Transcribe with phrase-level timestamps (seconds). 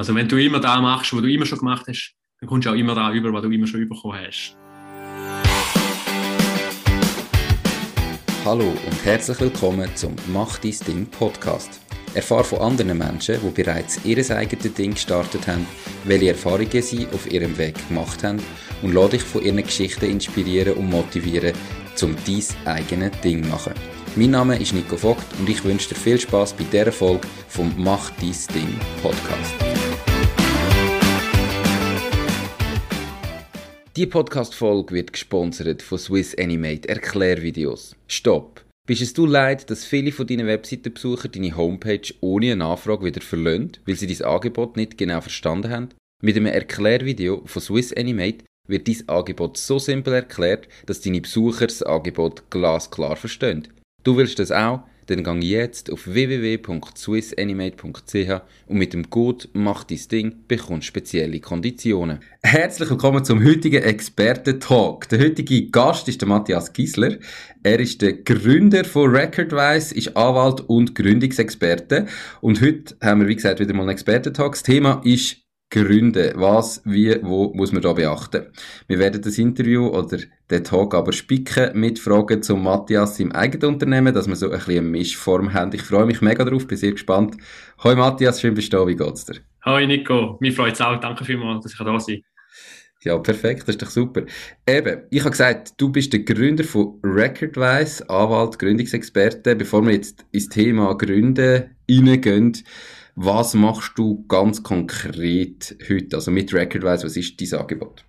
[0.00, 2.70] Also wenn du immer da machst, was du immer schon gemacht hast, dann kommst du
[2.70, 4.56] auch immer da über, was du immer schon bekommen hast.
[8.42, 11.82] Hallo und herzlich willkommen zum Mach dein Ding Podcast.
[12.14, 15.66] Erfahre von anderen Menschen, die bereits ihr eigenes Ding gestartet haben,
[16.04, 18.42] welche Erfahrungen sie auf ihrem Weg gemacht haben
[18.80, 21.52] und lade dich von ihren Geschichten inspirieren und motivieren,
[22.00, 23.74] um dein eigenes Ding zu machen.
[24.16, 27.70] Mein Name ist Nico Vogt und ich wünsche dir viel Spaß bei dieser Folge vom
[27.76, 29.79] Mach dein Ding Podcast.
[33.96, 37.96] Die Podcast-Folge wird gesponsert von Swiss Animate Erklärvideos.
[38.06, 38.64] Stopp!
[38.86, 43.20] Bist es du leid, dass viele von deinen Webseitenbesucher deine Homepage ohne eine Anfrage wieder
[43.20, 45.88] verlöhnt, weil sie dein Angebot nicht genau verstanden haben?
[46.22, 51.66] Mit einem Erklärvideo von Swiss Animate wird dein Angebot so simpel erklärt, dass deine Besucher
[51.66, 53.66] das Angebot glasklar verstehen.
[54.04, 54.84] Du willst das auch?
[55.10, 62.20] Dann gang jetzt auf www.swissanimate.ch und mit dem Code «Mach dein Ding» bekommst spezielle Konditionen.
[62.44, 65.08] Herzlich willkommen zum heutigen Experten-Talk.
[65.08, 67.16] Der heutige Gast ist der Matthias Giesler.
[67.64, 72.06] Er ist der Gründer von Recordwise, ist Anwalt und Gründungsexperte.
[72.40, 74.52] Und heute haben wir, wie gesagt, wieder mal einen Experten-Talk.
[74.52, 75.38] Das Thema ist
[75.70, 76.32] Gründe.
[76.34, 78.46] Was, wie, wo muss man da beachten?
[78.88, 80.18] Wir werden das Interview oder
[80.50, 84.58] den Talk aber spicken mit Fragen zum Matthias im eigenen Unternehmen, dass wir so ein
[84.58, 85.72] bisschen eine Mischform haben.
[85.72, 87.36] Ich freue mich mega drauf, bin sehr gespannt.
[87.84, 89.36] Hoi Matthias, schön bist du da, wie geht's dir?
[89.64, 92.22] Hoi Nico, mir freut es auch, danke vielmals, dass ich da sein
[93.02, 94.22] ja, perfekt, das ist doch super.
[94.66, 99.56] Eben, ich habe gesagt, du bist der Gründer von Recordwise, Anwalt, Gründungsexperte.
[99.56, 102.52] Bevor wir jetzt ins Thema Gründen reingehen,
[103.22, 106.16] was machst du ganz konkret heute?
[106.16, 108.02] Also mit Recordwise, was ist dein Angebot?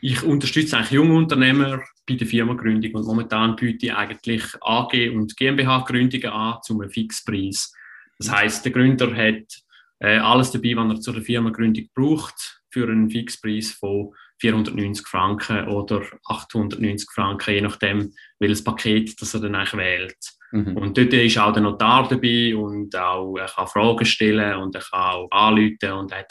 [0.00, 5.36] Ich unterstütze eigentlich junge Unternehmer bei der Firmengründung und momentan biete ich eigentlich AG und
[5.36, 7.74] GmbH-Gründungen an zum Fixpreis.
[8.18, 9.62] Das heißt, der Gründer hat
[9.98, 16.02] äh, alles dabei, was er zur Firmengründung braucht, für einen Fixpreis von 490 Franken oder
[16.24, 20.39] 890 Franken, je nachdem, welches Paket das er dann eigentlich wählt.
[20.52, 20.76] Mhm.
[20.76, 24.82] Und dort ist auch der Notar dabei und auch, er kann Fragen stellen und er
[24.82, 26.26] kann auch anrufen und er,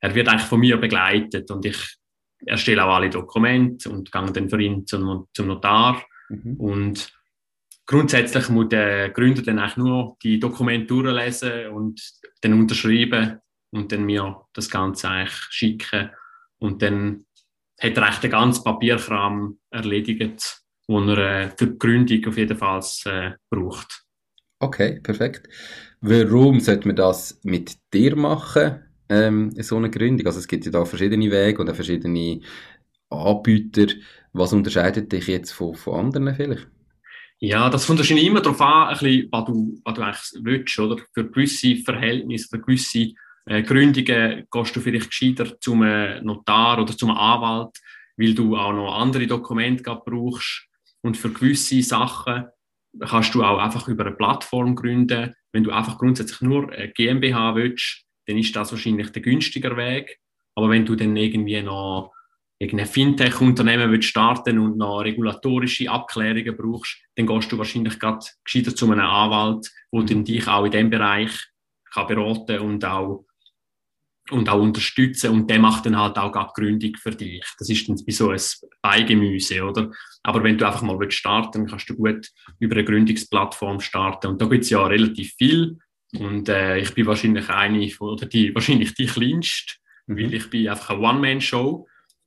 [0.00, 1.96] er wird eigentlich von mir begleitet und ich
[2.44, 6.02] erstelle auch alle Dokumente und gehe dann für ihn zum, zum Notar.
[6.28, 6.56] Mhm.
[6.56, 7.12] Und
[7.86, 12.00] grundsätzlich muss der Gründer dann eigentlich nur die Dokumente durchlesen und
[12.40, 13.38] dann unterschreiben
[13.70, 16.10] und dann mir das Ganze eigentlich schicken.
[16.58, 17.24] Und dann
[17.80, 22.56] hat er eigentlich den ganzen Papierkram erledigt die er äh, für die Gründung auf jeden
[22.56, 24.04] Fall äh, braucht.
[24.58, 25.48] Okay, perfekt.
[26.00, 30.26] Warum sollte man das mit dir machen, ähm, so eine Gründung?
[30.26, 32.40] Also es gibt ja da verschiedene Wege und verschiedene
[33.10, 33.86] Anbieter.
[34.32, 36.68] Was unterscheidet dich jetzt von, von anderen vielleicht?
[37.38, 40.78] Ja, das kommt wahrscheinlich immer darauf an, ein bisschen, was, du, was du eigentlich willst.
[40.78, 41.02] Oder?
[41.12, 43.12] Für gewisse Verhältnisse, für gewisse
[43.44, 47.78] äh, Gründungen gehst du vielleicht gescheiter zum äh, Notar oder zum Anwalt,
[48.16, 50.65] weil du auch noch andere Dokumente brauchst.
[51.06, 52.46] Und für gewisse Sachen
[53.00, 55.34] kannst du auch einfach über eine Plattform gründen.
[55.52, 60.18] Wenn du einfach grundsätzlich nur eine GmbH willst, dann ist das wahrscheinlich der günstiger Weg.
[60.56, 62.12] Aber wenn du dann irgendwie noch
[62.58, 68.74] irgendein Fintech-Unternehmen willst starten und noch regulatorische Abklärungen brauchst, dann gehst du wahrscheinlich gerade gescheiter
[68.74, 70.24] zu einem Anwalt, der mhm.
[70.24, 71.30] dich auch in dem Bereich
[71.92, 73.25] kann beraten und auch
[74.30, 77.44] und auch unterstützen und der macht dann halt auch gerade Gründung für dich.
[77.58, 78.40] Das ist dann wie so ein
[78.82, 79.90] Beigemüse, oder?
[80.22, 82.28] Aber wenn du einfach mal willst starten, kannst du gut
[82.58, 85.78] über eine Gründungsplattform starten und da gibt es ja relativ viel
[86.18, 89.74] und äh, ich bin wahrscheinlich eine oder die wahrscheinlich die kleinste,
[90.06, 90.16] mhm.
[90.16, 91.86] weil ich bin einfach eine One-Man-Show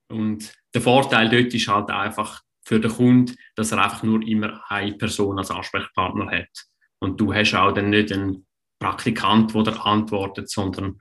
[0.09, 4.61] und der Vorteil dort ist halt einfach für den Kunden, dass er einfach nur immer
[4.69, 6.65] eine Person als Ansprechpartner hat
[6.99, 8.45] und du hast auch dann nicht einen
[8.79, 10.99] Praktikant, der antwortet, sondern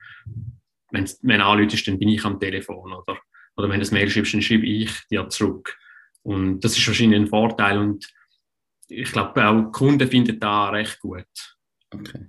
[0.91, 2.93] wenn, wenn anläutest, dann bin ich am Telefon.
[2.93, 3.19] Oder,
[3.55, 5.77] oder wenn du ein Mail schreibst, dann schreibe ich dir zurück.
[6.23, 7.77] Und das ist wahrscheinlich ein Vorteil.
[7.77, 8.07] Und
[8.87, 11.25] ich glaube, auch Kunden finden da recht gut.
[11.91, 12.27] Okay,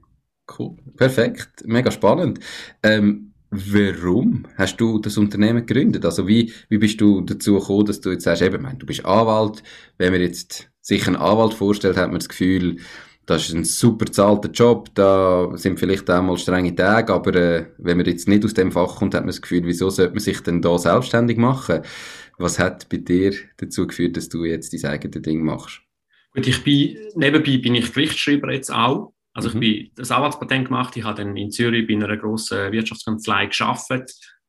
[0.58, 0.76] cool.
[0.96, 1.64] Perfekt.
[1.64, 2.40] Mega spannend.
[2.82, 6.04] Ähm, warum hast du das Unternehmen gegründet?
[6.04, 9.62] Also wie, wie bist du dazu gekommen, dass du jetzt sagst, eben, du bist Anwalt.
[9.98, 12.78] Wenn man jetzt sich einen Anwalt vorstellt, hat man das Gefühl,
[13.30, 17.66] das ist ein super zahlter Job, da sind vielleicht auch mal strenge Tage, aber äh,
[17.78, 20.18] wenn man jetzt nicht aus dem Fach kommt, hat man das Gefühl, wieso sollte man
[20.18, 21.82] sich denn da selbstständig machen?
[22.38, 25.80] Was hat bei dir dazu geführt, dass du jetzt dein eigenes Ding machst?
[26.34, 29.14] Gut, ich bin, nebenbei bin ich Gerichtsschreiber jetzt auch.
[29.32, 29.62] Also mhm.
[29.62, 33.92] ich bin das Anwaltspatent gemacht, ich habe dann in Zürich bei einer grossen Wirtschaftskanzlei geschafft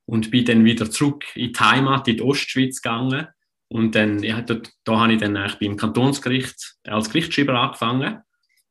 [0.05, 3.27] und bin dann wieder zurück in die Heimat, in die Ostschweiz gegangen.
[3.67, 8.21] Und dann, ja, da, da habe ich dann eigentlich beim Kantonsgericht als Gerichtsschreiber angefangen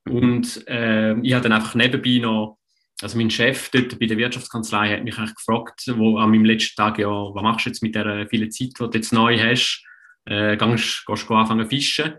[0.08, 2.60] und äh, ich habe dann einfach nebenbei noch
[3.02, 6.76] also mein Chef dort bei der Wirtschaftskanzlei hat mich eigentlich gefragt, wo an meinem letzten
[6.76, 9.82] Tag, ja, was machst du jetzt mit der vielen Zeit, die du jetzt neu hast?
[10.26, 12.14] Äh, gehst, gehst du anfangen zu fischen?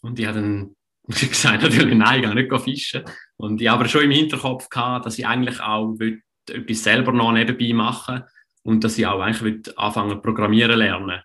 [0.00, 0.76] Und ich habe dann
[1.08, 3.04] gesagt, natürlich nein, ich gehe nicht fischen.
[3.36, 5.96] Und ich habe aber schon im Hinterkopf gehabt, dass ich eigentlich auch
[6.48, 8.22] etwas selber noch nebenbei machen
[8.62, 11.20] und dass ich auch eigentlich anfangen programmieren lernen.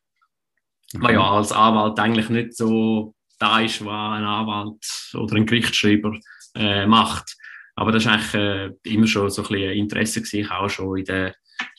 [0.94, 1.02] Mhm.
[1.02, 6.18] Weil ja als Anwalt eigentlich nicht so da ist, was ein Anwalt oder ein Gerichtsschreiber
[6.56, 7.36] äh, macht.
[7.76, 10.40] Aber das war eigentlich äh, immer schon so ein bisschen Interesse gewesen.
[10.40, 11.34] Ich auch schon in der, in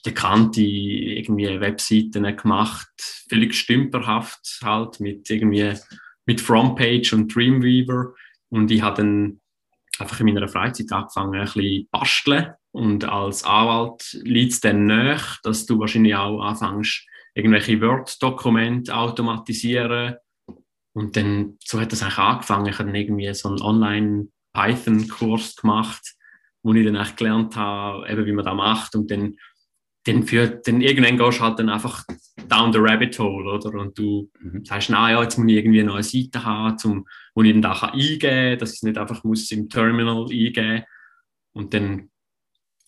[0.07, 2.89] der Kante irgendwie Webseiten gemacht,
[3.29, 5.75] völlig stümperhaft halt mit irgendwie
[6.27, 8.15] mit Frontpage und Dreamweaver.
[8.51, 9.41] Und ich habe dann
[9.99, 12.55] einfach in meiner Freizeit angefangen, ein bisschen basteln.
[12.71, 20.17] Und als Anwalt liegt es dann näher, dass du wahrscheinlich auch anfängst, irgendwelche Word-Dokumente automatisieren.
[20.95, 22.67] Und dann, so hat das eigentlich angefangen.
[22.67, 26.15] Ich habe dann irgendwie so einen Online-Python-Kurs gemacht,
[26.63, 28.95] wo ich dann echt gelernt habe, eben, wie man das macht.
[28.97, 29.37] Und dann
[30.09, 32.05] dann, führt, dann irgendwann gehst du halt dann einfach
[32.49, 33.79] down the rabbit hole, oder?
[33.79, 34.65] Und du mhm.
[34.65, 37.63] sagst, na ja, jetzt muss ich irgendwie eine neue Seite haben, zum, wo ich dann
[37.63, 40.85] da eingeben kann, dass ich es nicht einfach muss im Terminal eingeben
[41.53, 42.11] Und dann,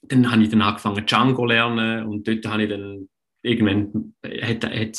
[0.03, 3.09] dann habe ich dann angefangen Django lernen und dort habe ich dann
[3.43, 4.97] irgendwann hat, hat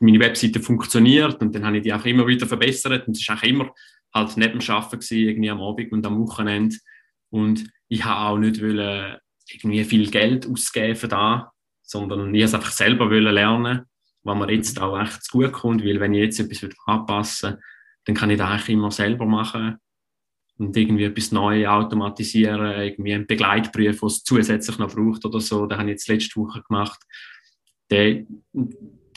[0.00, 3.36] meine Webseite funktioniert und dann habe ich die auch immer wieder verbessert und es war
[3.36, 3.74] auch immer
[4.14, 6.76] halt neben dem Arbeiten gewesen, irgendwie am Abend und am Wochenende.
[7.30, 9.16] Und ich habe auch nicht wollen
[9.50, 11.52] irgendwie viel Geld ausgeben für da,
[11.82, 13.86] sondern ich es einfach selber lernen,
[14.22, 17.60] was mir jetzt auch echt zu gut kommt, weil wenn ich jetzt etwas anpassen will,
[18.04, 19.76] dann kann ich das eigentlich immer selber machen
[20.58, 25.66] und irgendwie etwas Neues automatisieren, irgendwie einen Begleitbrief, was es zusätzlich noch braucht oder so,
[25.66, 27.00] den habe ich jetzt letzte Woche gemacht.
[27.90, 28.24] Der,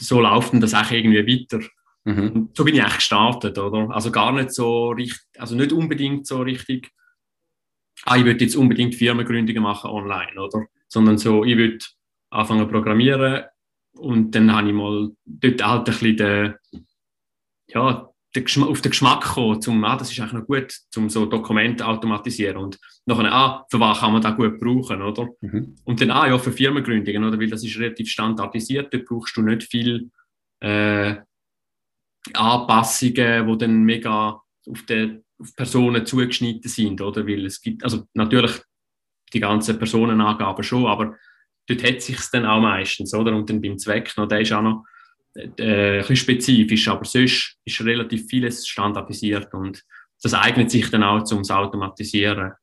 [0.01, 1.65] so läuft das auch irgendwie weiter.
[2.03, 2.50] Mhm.
[2.53, 3.92] so bin ich eigentlich gestartet, oder?
[3.92, 6.92] Also gar nicht so richtig, also nicht unbedingt so richtig
[8.06, 10.65] ah, ich würde jetzt unbedingt Firmengründungen machen online, oder?
[10.88, 11.80] Sondern so, ich würde
[12.30, 13.44] anfangen zu programmieren
[13.94, 16.56] und dann habe ich mal dort halt ein bisschen den,
[17.68, 18.09] ja,
[18.63, 22.57] auf den Geschmack gekommen, zum, ah, das ist eigentlich noch gut, um so Dokumente automatisieren
[22.57, 25.28] und nachher, ah, für was kann man das gut brauchen, oder?
[25.42, 25.75] Mhm.
[25.83, 27.39] Und dann, ah, ja, für Firmengründungen, oder?
[27.39, 30.10] Weil das ist relativ standardisiert, dort brauchst du nicht viel
[30.62, 31.16] äh,
[32.33, 37.27] Anpassungen, die dann mega auf den auf Personen zugeschnitten sind, oder?
[37.27, 38.62] Weil es gibt, also natürlich
[39.34, 41.18] die ganzen Personenangaben schon, aber
[41.68, 43.36] dort hat sich dann auch meistens, oder?
[43.36, 44.86] Und dann beim Zweck noch, der ist auch noch
[45.36, 49.83] äh, ein bisschen spezifisch, aber sonst ist relativ vieles standardisiert und
[50.22, 52.54] das eignet sich dann auch zum Automatisieren.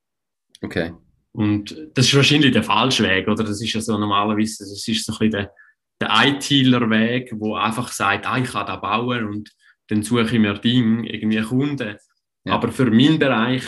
[0.63, 0.93] Okay.
[1.33, 3.45] Und das ist wahrscheinlich der falsche Weg, oder?
[3.45, 5.53] Das ist ja so normalerweise, das ist so ein bisschen der,
[6.01, 9.51] der ITler-Weg, wo einfach sagt, ah, ich kann da bauen und
[9.89, 11.97] dann suche ich mir Dinge, irgendwie Kunden.
[12.45, 12.53] Ja.
[12.53, 13.63] Aber für meinen Bereich,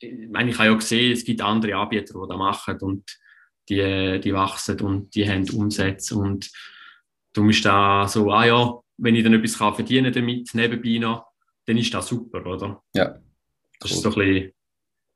[0.00, 3.18] ich meine, ich habe ja gesehen, es gibt andere Anbieter, die das machen und
[3.68, 6.50] die, die wachsen und die haben Umsätze und
[7.38, 11.26] du bist da so, ah ja, wenn ich dann etwas kann verdienen damit, nebenbei noch,
[11.66, 12.82] dann ist das super, oder?
[12.94, 13.18] Ja.
[13.80, 14.52] Das war so ein bisschen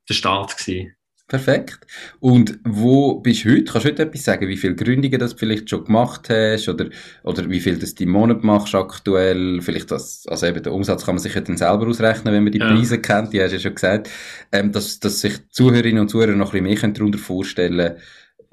[0.08, 0.56] der Start.
[0.56, 0.94] Gewesen.
[1.26, 1.86] Perfekt.
[2.20, 3.64] Und wo bist du heute?
[3.64, 6.90] Kannst du heute etwas sagen, wie viele Gründungen du vielleicht schon gemacht hast oder,
[7.24, 9.62] oder wie viel das du im Monat machst aktuell?
[9.62, 12.52] Vielleicht das, also eben den Umsatz kann man sich ja dann selber ausrechnen, wenn man
[12.52, 12.68] die ja.
[12.68, 14.10] Preise kennt, die hast du ja schon gesagt,
[14.52, 17.96] ähm, dass, dass sich Zuhörerinnen und Zuhörer noch ein bisschen mehr darunter vorstellen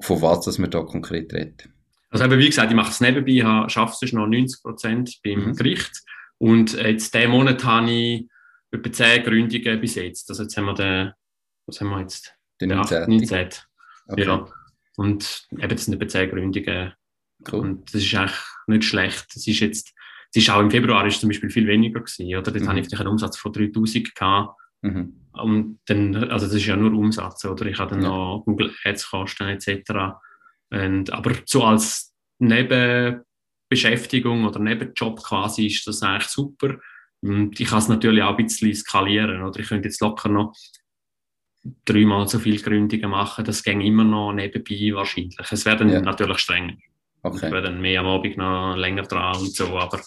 [0.00, 1.68] von was dass man da konkret redet.
[2.10, 5.54] Also eben, wie gesagt, ich mache es nebenbei, schaffe es noch 90 Prozent beim mhm.
[5.54, 6.02] Gericht
[6.38, 8.28] und jetzt diesen Monat habe ich
[8.72, 10.28] etwa 10 Gründungen bis jetzt.
[10.30, 11.12] Also jetzt haben wir den,
[11.66, 12.34] was haben wir jetzt?
[12.60, 13.08] Den 19.
[13.08, 13.48] 19.
[14.08, 14.24] Okay.
[14.24, 14.46] Ja.
[14.96, 16.92] Und eben, das sind etwa 10 Gründungen.
[17.50, 17.60] Cool.
[17.60, 19.26] Und das ist eigentlich nicht schlecht.
[19.34, 19.92] Das ist jetzt,
[20.32, 22.42] es ist auch im Februar ist zum Beispiel viel weniger gewesen, oder?
[22.50, 22.68] Dort mhm.
[22.68, 24.60] habe ich einen Umsatz von 3000 gehabt.
[24.82, 25.20] Mhm.
[25.32, 27.66] Und dann, also das ist ja nur Umsatz, oder?
[27.66, 28.08] Ich habe dann ja.
[28.08, 30.16] noch Google Ads Kosten etc.
[30.70, 36.78] Und, aber so als Nebenbeschäftigung oder Nebenjob quasi ist das eigentlich super.
[37.22, 39.60] Und ich kann es natürlich auch ein bisschen skalieren, oder?
[39.60, 40.54] Ich könnte jetzt locker noch
[41.84, 45.36] dreimal so viele Gründungen machen, das ging immer noch nebenbei wahrscheinlich.
[45.38, 46.00] Es werden ja.
[46.00, 46.74] natürlich strenger.
[47.22, 47.46] Okay.
[47.46, 50.00] Es werden mehr am Abend noch länger dran und so, aber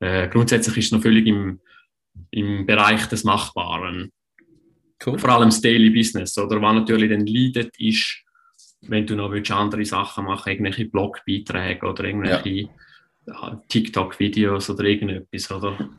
[0.00, 1.60] äh, grundsätzlich ist es noch völlig im,
[2.30, 4.12] im Bereich des Machbaren.
[5.04, 5.18] Cool.
[5.18, 8.21] Vor allem das Daily Business, oder was natürlich dann leidet, ist,
[8.82, 12.68] wenn du noch willst, andere Sachen machen irgendwelche Blogbeiträge oder irgendwelche
[13.26, 13.62] ja.
[13.68, 15.90] TikTok-Videos oder irgendetwas, oder?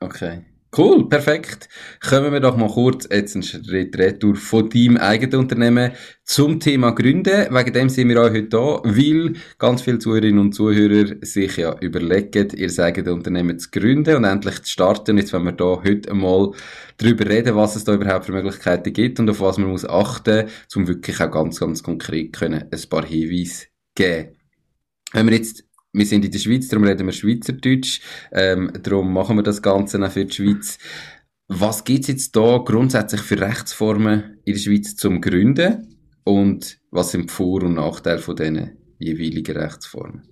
[0.00, 0.44] Okay.
[0.76, 1.66] Cool, perfekt.
[2.06, 5.92] Kommen wir doch mal kurz jetzt einen Schritt retour von deinem eigenen Unternehmen
[6.24, 7.48] zum Thema Gründen.
[7.54, 11.74] Wegen dem sind wir auch heute da, weil ganz viele Zuhörerinnen und Zuhörer sich ja
[11.80, 15.16] überlegen, ihr eigenes Unternehmen zu gründen und endlich zu starten.
[15.16, 16.52] Jetzt wenn wir da heute einmal
[16.98, 20.48] darüber reden, was es da überhaupt für Möglichkeiten gibt und auf was man muss achten,
[20.76, 24.36] um wirklich auch ganz, ganz konkret können ein paar Hinweise geben.
[25.12, 28.00] Wenn wir jetzt wir sind in der Schweiz, darum reden wir Schweizerdeutsch,
[28.32, 30.78] ähm, darum machen wir das Ganze auch für die Schweiz.
[31.48, 37.12] Was gibt es jetzt da grundsätzlich für Rechtsformen in der Schweiz zum Gründen und was
[37.12, 40.28] sind die Vor- und Nachteile von diesen jeweiligen Rechtsformen?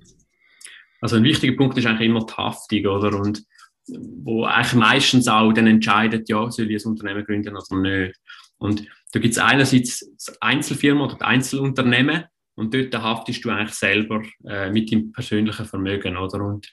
[1.01, 3.19] Also ein wichtiger Punkt ist eigentlich immer die Haftung, oder?
[3.19, 3.45] Und
[3.89, 8.19] wo eigentlich meistens auch dann entscheidet, ja, soll ich ein Unternehmen gründen oder nicht.
[8.59, 12.25] Und da gibt es einerseits das Einzelfirma oder Einzelunternehmen,
[12.57, 16.45] und dort haftest du eigentlich selber äh, mit dem persönlichen Vermögen, oder?
[16.45, 16.71] Und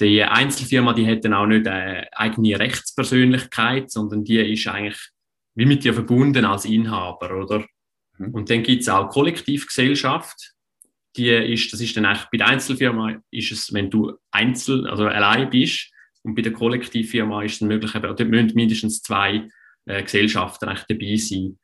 [0.00, 4.98] die Einzelfirma, die hat dann auch nicht eine eigene Rechtspersönlichkeit, sondern die ist eigentlich
[5.54, 7.64] wie mit dir verbunden als Inhaber, oder?
[8.18, 8.34] Mhm.
[8.34, 10.52] Und dann gibt es auch Kollektivgesellschaft.
[11.16, 15.06] Die ist, das ist dann eigentlich, bei der Einzelfirma ist es, wenn du einzel, also
[15.06, 15.90] allein bist,
[16.22, 19.48] und bei der Kollektivfirma ist es möglich, oder müssen mindestens zwei
[19.84, 21.58] äh, Gesellschaften eigentlich dabei sein.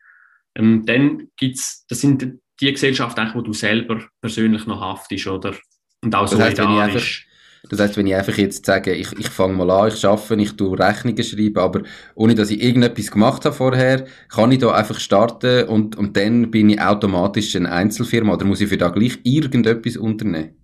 [0.54, 5.54] Ähm, dann gibt's, das sind die Gesellschaft, eigentlich, wo du selber persönlich noch haftest, oder?
[6.02, 7.20] Und auch das solidarisch.
[7.20, 7.30] Heißt,
[7.68, 10.52] das heißt, wenn ich einfach jetzt sage, ich, ich fange mal an, ich arbeite, ich
[10.56, 11.82] tue Rechnungen schreiben, aber
[12.14, 16.50] ohne dass ich irgendetwas gemacht habe vorher, kann ich da einfach starten und, und dann
[16.50, 20.56] bin ich automatisch eine Einzelfirma oder muss ich für da gleich irgendetwas unternehmen?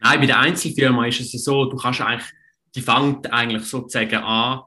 [0.00, 2.30] Nein, bei der Einzelfirma ist es so, du kannst eigentlich,
[2.76, 4.60] die fängt eigentlich sozusagen an,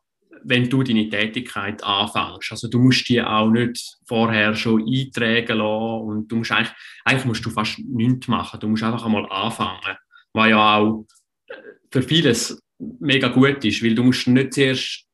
[0.47, 2.51] wenn du deine Tätigkeit anfängst.
[2.51, 6.73] Also du musst die auch nicht vorher schon eintragen lassen und du musst eigentlich,
[7.03, 8.59] eigentlich musst du fast nichts machen.
[8.59, 9.97] Du musst einfach einmal anfangen,
[10.33, 11.05] was ja auch
[11.47, 11.53] äh,
[11.91, 15.05] für vieles mega gut ist, weil du musst nicht zuerst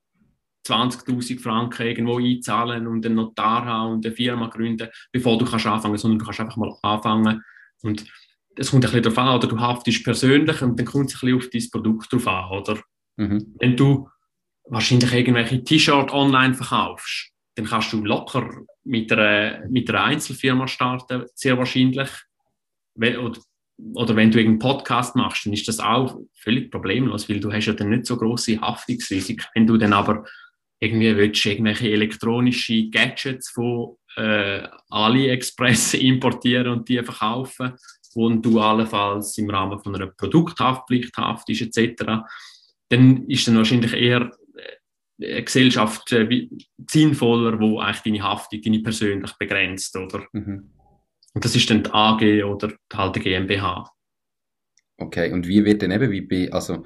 [0.67, 5.65] 20.000 Franken irgendwo einzahlen und einen Notar haben und eine Firma gründen, bevor du kannst
[5.65, 7.43] anfangen, sondern du kannst einfach mal anfangen
[7.81, 8.05] und
[8.55, 11.19] es kommt ein bisschen darauf an, oder du haftest persönlich und dann kommt es ein
[11.19, 12.79] bisschen auf dein Produkt drauf an, oder?
[13.17, 13.55] Mhm.
[13.59, 14.07] Wenn du
[14.69, 18.49] wahrscheinlich irgendwelche T-Shirts online verkaufst, dann kannst du locker
[18.83, 22.09] mit einer, mit einer Einzelfirma starten, sehr wahrscheinlich.
[22.95, 27.65] Oder, wenn du irgendeinen Podcast machst, dann ist das auch völlig problemlos, weil du hast
[27.65, 29.45] ja dann nicht so große Haftungsrisiken.
[29.55, 30.25] Wenn du dann aber
[30.79, 37.73] irgendwie willst, irgendwelche elektronischen Gadgets von äh, AliExpress importieren und die verkaufen,
[38.15, 42.23] wo du allenfalls im Rahmen von einer Produkthaftpflicht haftest etc.,
[42.89, 44.31] dann ist dann wahrscheinlich eher
[45.17, 46.47] Gesellschaft äh,
[46.89, 50.25] sinnvoller, wo eigentlich deine Haftung, deine persönlich begrenzt, oder?
[50.33, 50.71] Mhm.
[51.33, 53.89] Und das ist dann die AG oder halt die GmbH.
[54.97, 56.85] Okay, und wie wird denn eben, wie also,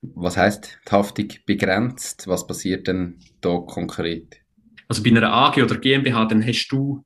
[0.00, 2.28] was heißt die Haftung begrenzt?
[2.28, 4.40] Was passiert denn da konkret?
[4.86, 7.04] Also bei einer AG oder GmbH, dann hast du,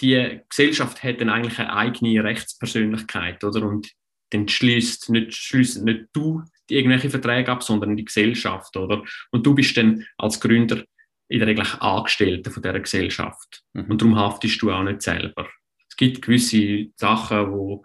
[0.00, 3.66] die Gesellschaft hat dann eigentlich eine eigene Rechtspersönlichkeit, oder?
[3.66, 3.92] Und
[4.30, 9.02] dann schließt nicht, schließt nicht du irgendwelche Verträge ab, sondern die Gesellschaft, oder?
[9.30, 10.84] Und du bist dann als Gründer
[11.28, 13.62] in der Regel Angestellter von dieser Gesellschaft.
[13.72, 13.90] Mhm.
[13.90, 15.48] Und darum haftest du auch nicht selber.
[15.88, 17.84] Es gibt gewisse Sachen, wo,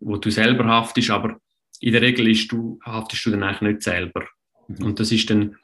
[0.00, 1.38] wo du selber haftest, aber
[1.80, 4.26] in der Regel ist du, haftest du dann eigentlich nicht selber.
[4.68, 4.84] Mhm.
[4.84, 5.56] Und das ist dann,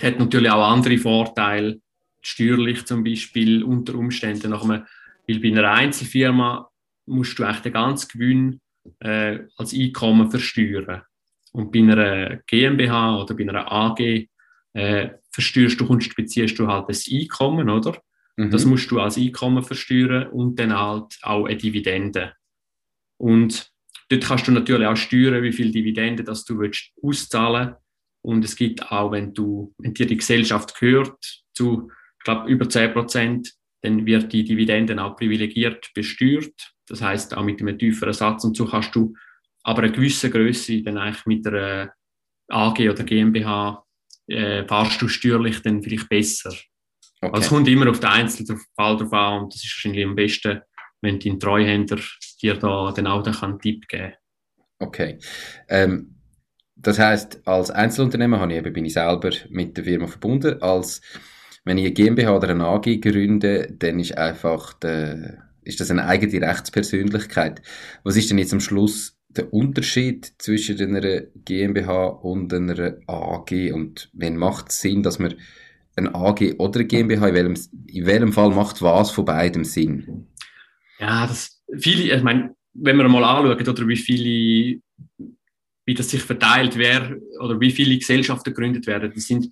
[0.00, 1.80] hat natürlich auch andere Vorteile,
[2.22, 4.86] steuerlich zum Beispiel unter Umständen nach einem,
[5.26, 6.70] weil bei einer Einzelfirma
[7.06, 8.60] musst du eigentlich den ganzen Gewinn
[9.00, 11.02] äh, als Einkommen versteuern.
[11.52, 14.28] Und bei einer GmbH oder bei einer AG
[14.72, 18.00] äh, versteuerst du, und beziehst du halt das Einkommen, oder?
[18.36, 18.50] Mhm.
[18.50, 22.32] Das musst du als Einkommen versteuern und dann halt auch eine Dividende.
[23.18, 23.70] Und
[24.08, 27.74] dort kannst du natürlich auch steuern, wie viel Dividende das du willst auszahlen
[28.22, 32.68] Und es gibt auch, wenn du, wenn dir die Gesellschaft gehört, zu, ich glaube, über
[32.68, 36.72] 10 Prozent, dann wird die Dividende auch privilegiert besteuert.
[36.86, 38.44] Das heißt auch mit einem tieferen Satz.
[38.44, 39.14] Und so kannst du
[39.62, 41.92] aber eine gewisse Größe dann eigentlich mit einer
[42.48, 43.84] AG oder GmbH
[44.26, 46.50] äh, fahrst du steuerlich dann vielleicht besser.
[47.20, 47.32] Okay.
[47.32, 50.16] Also es kommt immer auf den einzelnen Fall drauf an und das ist wahrscheinlich am
[50.16, 50.60] besten,
[51.00, 51.98] wenn dein Treuhänder
[52.40, 54.14] dir da dann auch einen Tipp geben kann.
[54.80, 55.18] Okay.
[55.68, 56.16] Ähm,
[56.74, 60.60] das heißt, als Einzelunternehmer habe ich eben, bin ich selber mit der Firma verbunden.
[60.60, 61.00] Als
[61.64, 66.06] wenn ich eine GmbH oder eine AG gründe, dann ist einfach der, ist das eine
[66.06, 67.62] eigene Rechtspersönlichkeit.
[68.02, 74.10] Was ist denn jetzt am Schluss der Unterschied zwischen einer GmbH und einer AG und
[74.12, 75.34] wenn macht es Sinn, dass man
[75.96, 80.26] eine AG oder eine GmbH, in welchem, in welchem Fall macht was von beidem Sinn?
[80.98, 84.80] Ja, das viele, ich meine, wenn wir mal anschauen, oder wie viele,
[85.84, 89.50] wie das sich verteilt, wer oder wie viele Gesellschaften gegründet werden, das sind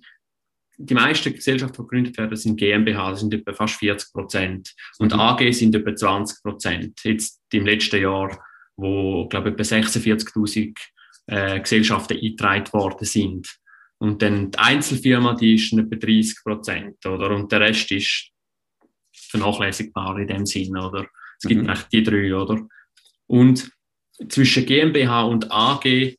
[0.77, 4.73] die meisten Gesellschaften, die gegründet werden, sind GmbH, das sind etwa fast 40 Prozent.
[4.97, 5.19] Und mhm.
[5.19, 6.99] AG sind etwa 20 Prozent.
[7.03, 8.43] Jetzt im letzten Jahr,
[8.81, 10.77] wo, glaube ich, etwa 46.000
[11.27, 13.47] äh, Gesellschaften eingetragen worden sind.
[13.99, 17.29] Und dann die Einzelfirma, die ist etwa 30 Prozent, oder?
[17.35, 18.31] Und der Rest ist
[19.13, 21.05] vernachlässigbar in dem Sinn, oder?
[21.37, 21.73] Es gibt mhm.
[21.91, 22.67] die drei, oder?
[23.27, 23.71] Und
[24.29, 26.17] zwischen GmbH und AG, die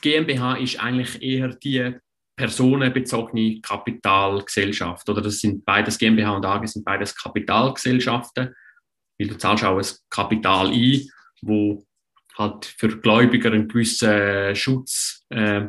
[0.00, 1.94] GmbH ist eigentlich eher die
[2.36, 5.08] personenbezogene Kapitalgesellschaft.
[5.08, 8.54] Oder das sind beides GmbH und AG sind beides Kapitalgesellschaften,
[9.18, 11.02] weil du zahlst auch ein Kapital ein,
[11.42, 11.84] wo
[12.38, 15.66] halt für Gläubiger einen gewissen Schutz äh,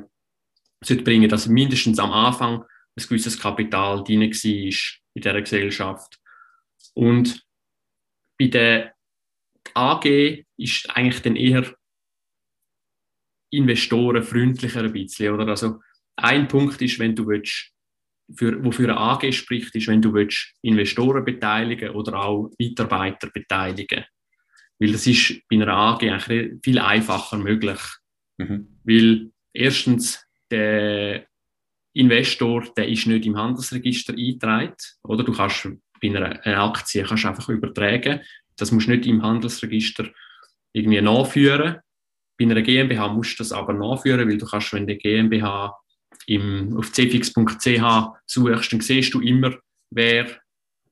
[0.83, 6.19] sollte bringen, dass mindestens am Anfang ein gewisses Kapital drin war in dieser Gesellschaft.
[6.93, 7.43] Und
[8.39, 8.93] bei der
[9.73, 11.75] AG ist eigentlich dann eher
[13.51, 15.47] investorenfreundlicher ein bisschen, oder?
[15.47, 15.81] Also
[16.17, 17.71] ein Punkt ist, wenn du willst,
[18.35, 24.05] für, wofür eine AG spricht, ist, wenn du willst, Investoren beteiligen oder auch Mitarbeiter beteiligen.
[24.79, 27.79] Weil das ist bei einer AG eigentlich viel einfacher möglich.
[28.37, 28.67] Mhm.
[28.83, 31.27] Weil erstens der
[31.93, 35.23] Investor, der ist nicht im Handelsregister eingetragen, oder?
[35.23, 35.67] Du kannst
[36.01, 38.21] bei einer, einer Aktie kannst einfach übertragen.
[38.55, 40.09] Das musst du nicht im Handelsregister
[40.73, 41.79] irgendwie nachführen.
[42.37, 45.77] Bei einer GmbH musst du das aber nachführen, weil du kannst, wenn der GmbH
[46.27, 47.33] im, auf cfix.ch
[48.25, 49.57] suchst, dann siehst du immer,
[49.89, 50.39] wer,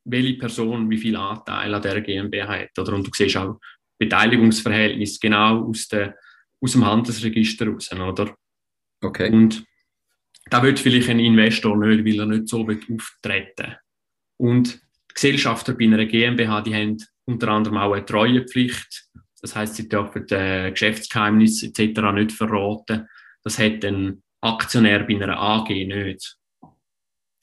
[0.03, 2.79] welche Person wie viel Anteil an der GmbH hat.
[2.79, 2.93] Oder?
[2.93, 3.59] Und du siehst auch
[3.97, 6.15] Beteiligungsverhältnis genau aus, der,
[6.61, 7.91] aus dem Handelsregister raus.
[7.91, 8.35] Oder?
[9.01, 9.31] Okay.
[9.31, 9.63] Und
[10.49, 13.75] da wird vielleicht ein Investor nicht, weil er nicht so auftreten
[14.37, 19.09] Und die Gesellschafter bei einer GmbH, die haben unter anderem auch eine Treuepflicht.
[19.41, 22.01] Das heißt, sie dürfen äh, Geschäftsgeheimnisse etc.
[22.13, 23.07] nicht verraten.
[23.43, 26.37] Das hat ein Aktionär bei einer AG nicht.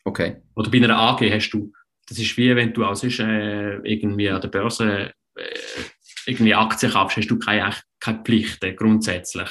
[0.05, 0.43] Okay.
[0.55, 1.73] Oder bei einer AG hast du,
[2.07, 5.43] das ist wie wenn du also äh, irgendwie an der Börse äh,
[6.27, 9.51] irgendwie Aktien kaufst, hast du keine, keine Pflichten grundsätzlich.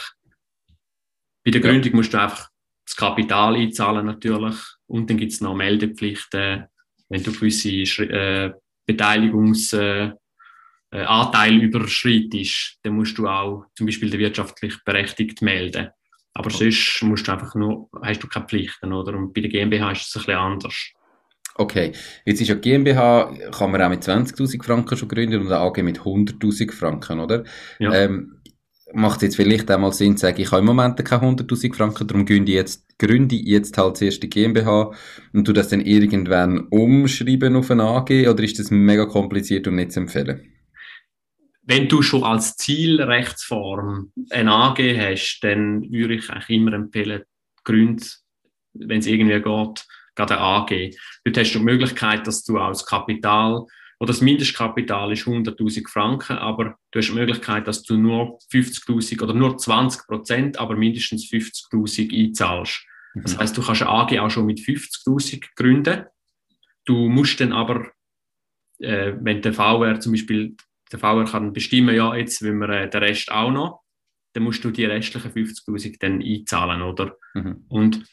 [1.44, 1.96] Bei der Gründung ja.
[1.96, 2.50] musst du einfach
[2.86, 4.56] das Kapital einzahlen natürlich
[4.88, 6.66] und dann gibt es noch Meldepflichten,
[7.10, 8.54] wenn du gewisse äh,
[8.86, 10.18] Beteiligungsanteile
[10.92, 15.90] äh, äh, überschreitest, dann musst du auch zum Beispiel den wirtschaftlich berechtigt melden.
[16.34, 16.72] Aber okay.
[16.72, 19.16] sonst musst du einfach nur, hast du keine Pflichten, oder?
[19.16, 20.94] Und bei der GmbH ist es ein bisschen anders.
[21.56, 21.92] Okay,
[22.26, 25.84] jetzt ist ja GmbH, kann man auch mit 20.000 Franken schon gründen und eine AG
[25.84, 27.44] mit 100.000 Franken, oder?
[27.80, 27.94] Ja.
[27.94, 28.38] Ähm,
[28.92, 32.08] macht es jetzt vielleicht einmal Sinn zu sagen, ich habe im Moment keine 100.000 Franken,
[32.08, 34.92] darum gründe ich jetzt, gründe ich jetzt halt zuerst die GmbH
[35.34, 39.76] und tu das dann irgendwann umschreiben auf eine AG oder ist das mega kompliziert und
[39.76, 40.54] nicht zu empfehlen?
[41.66, 47.24] wenn du schon als Zielrechtsform eine AG hast, dann würde ich eigentlich immer empfehlen,
[47.64, 48.04] Gründe,
[48.74, 50.96] wenn es irgendwie geht, gerade eine AG.
[51.24, 53.66] Dort hast du die Möglichkeit, dass du als Kapital
[54.00, 59.22] oder das Mindestkapital ist 100.000 Franken, aber du hast die Möglichkeit, dass du nur 50.000
[59.22, 62.86] oder nur 20 Prozent, aber mindestens 50.000 einzahlst.
[63.16, 63.40] Das mhm.
[63.40, 66.06] heißt, du kannst eine AG auch schon mit 50.000 gründen.
[66.86, 67.92] Du musst dann aber,
[68.80, 70.58] äh, wenn der VR zum Beispiel
[70.92, 73.84] der VR kann bestimmen, ja, jetzt will wir äh, den Rest auch noch,
[74.34, 77.16] dann musst du die restlichen 50.000 dann einzahlen, oder?
[77.36, 77.66] Mhm.
[77.70, 78.04] Und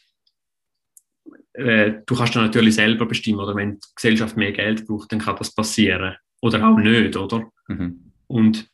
[1.53, 5.19] äh, du kannst dann natürlich selber bestimmen, oder wenn die Gesellschaft mehr Geld braucht, dann
[5.19, 6.15] kann das passieren.
[6.41, 7.51] Oder auch nicht, oder?
[7.67, 8.13] Mhm.
[8.27, 8.67] Und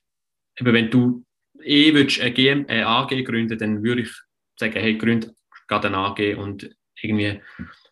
[0.59, 1.25] eben, wenn du
[1.63, 4.11] eh willst, eine, GM, eine AG gründen, dann würde ich
[4.57, 5.31] sagen, hey, gründ
[5.67, 6.69] gerade eine AG und
[7.01, 7.41] irgendwie,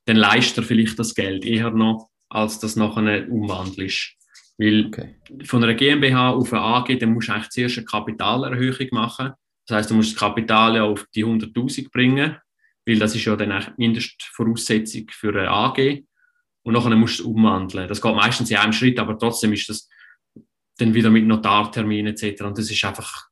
[0.06, 4.15] dann leistet er vielleicht das Geld eher noch, als das nachher umwandelst.
[4.58, 5.15] Weil okay.
[5.43, 9.32] von einer GmbH auf eine AG, dann musst du eigentlich zuerst eine Kapitalerhöhung machen.
[9.67, 12.38] Das heißt, du musst das Kapital ja auf die 100.000 bringen,
[12.86, 16.04] weil das ist ja dann eigentlich Mindestvoraussetzung für eine AG.
[16.63, 17.88] Und nachher musst du es umwandeln.
[17.88, 19.88] Das geht meistens in einem Schritt, aber trotzdem ist das
[20.78, 22.41] dann wieder mit Notartermin etc.
[22.41, 23.28] Und das ist einfach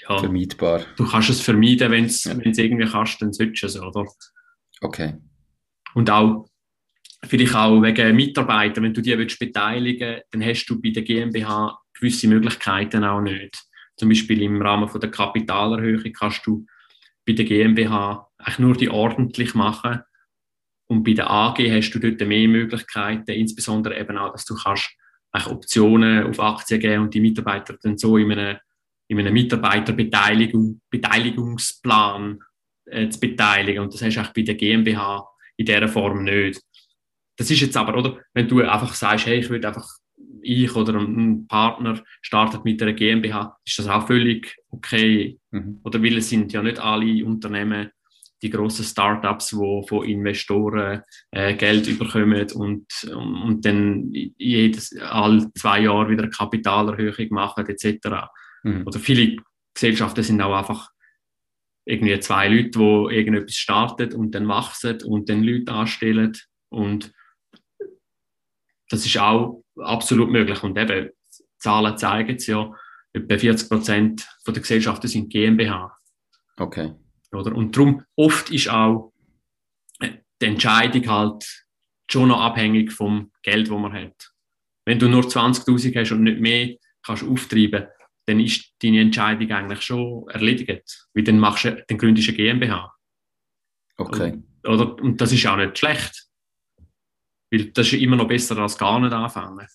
[0.00, 0.84] ja, vermeidbar.
[0.96, 2.32] Du kannst es vermeiden, wenn es ja.
[2.34, 4.06] irgendwie kannst, dann solltest du es, oder?
[4.80, 5.16] Okay.
[5.94, 6.46] Und auch
[7.26, 11.78] vielleicht auch wegen Mitarbeitern, wenn du die willst beteiligen dann hast du bei der GmbH
[11.94, 13.58] gewisse Möglichkeiten auch nicht.
[13.96, 16.64] Zum Beispiel im Rahmen von der Kapitalerhöhung kannst du
[17.28, 20.00] bei der GmbH eigentlich nur die ordentlich machen
[20.88, 24.90] und bei der AG hast du dort mehr Möglichkeiten, insbesondere eben auch, dass du kannst
[25.46, 28.56] Optionen auf Aktien geben und die Mitarbeiter dann so in einem,
[29.08, 30.80] in einem Mitarbeiterbeteiligung,
[32.90, 33.82] äh, zu beteiligen.
[33.82, 36.60] Und das hast du auch bei der GmbH in dieser Form nicht.
[37.36, 39.86] Das ist jetzt aber, oder, wenn du einfach sagst, hey, ich würde einfach,
[40.42, 45.38] ich oder ein Partner startet mit einer GmbH, ist das auch völlig okay.
[45.50, 45.80] Mhm.
[45.84, 47.90] Oder weil es sind ja nicht alle Unternehmen
[48.40, 55.80] die grossen Startups, die von Investoren äh, Geld bekommen und, und dann jedes, alle zwei
[55.80, 58.28] Jahre wieder eine Kapitalerhöhung machen etc.
[58.62, 58.86] Mhm.
[58.86, 59.36] Oder viele
[59.74, 60.88] Gesellschaften sind auch einfach
[61.84, 66.32] irgendwie zwei Leute, die irgendetwas starten und dann wachsen und dann Leute anstellen
[66.68, 67.12] und
[68.90, 71.10] das ist auch absolut möglich und eben
[71.58, 72.72] Zahlen zeigen es ja,
[73.12, 75.96] etwa 40 Prozent der Gesellschaften sind GmbH.
[76.56, 76.94] Okay.
[77.32, 77.54] Oder?
[77.54, 79.12] Und darum oft ist auch
[80.00, 81.66] die Entscheidung halt
[82.10, 84.32] schon noch abhängig vom Geld, das man hat.
[84.86, 87.86] Wenn du nur 20.000 hast und nicht mehr kannst auftreiben,
[88.26, 91.08] dann ist deine Entscheidung eigentlich schon erledigt.
[91.14, 92.94] Weil dann machst du, dann gründest du eine GmbH.
[93.96, 94.42] Okay.
[94.64, 96.27] Oder, und das ist auch nicht schlecht.
[97.50, 99.66] Weil das ist immer noch besser als gar nicht anfangen.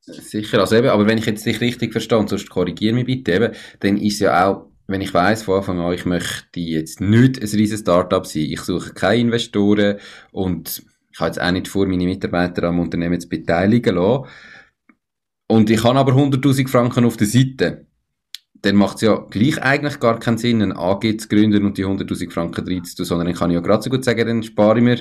[0.00, 3.54] Sicher, also eben, aber wenn ich jetzt dich richtig verstehe, sonst korrigiere mich bitte eben,
[3.80, 7.48] dann ist ja auch, wenn ich weiss von Anfang an, ich möchte jetzt nicht ein
[7.48, 9.98] riesiges Startup sein, ich suche keine Investoren
[10.32, 14.24] und ich habe jetzt auch nicht vor, meine Mitarbeiter am Unternehmen zu beteiligen lassen.
[15.46, 17.86] Und ich habe aber 100.000 Franken auf der Seite
[18.62, 21.86] dann macht es ja gleich eigentlich gar keinen Sinn, ein AG zu gründen und die
[21.86, 24.98] 100.000 Franken reinzutun, sondern ich kann ja gerade so gut sagen, dann spare ich mir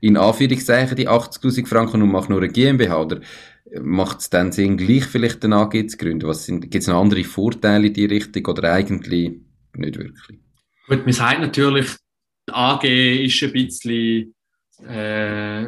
[0.00, 3.20] in Anführungszeichen die 80.000 Franken und mache nur eine GmbH, oder
[3.80, 6.26] macht es dann Sinn, gleich vielleicht ein AG zu gründen?
[6.26, 9.32] Was sind, gibt es noch andere Vorteile in die Richtung oder eigentlich
[9.74, 10.38] nicht wirklich?
[10.88, 11.86] Gut, man sagt natürlich,
[12.48, 12.84] die AG
[13.24, 14.34] ist ein bisschen,
[14.88, 15.64] äh,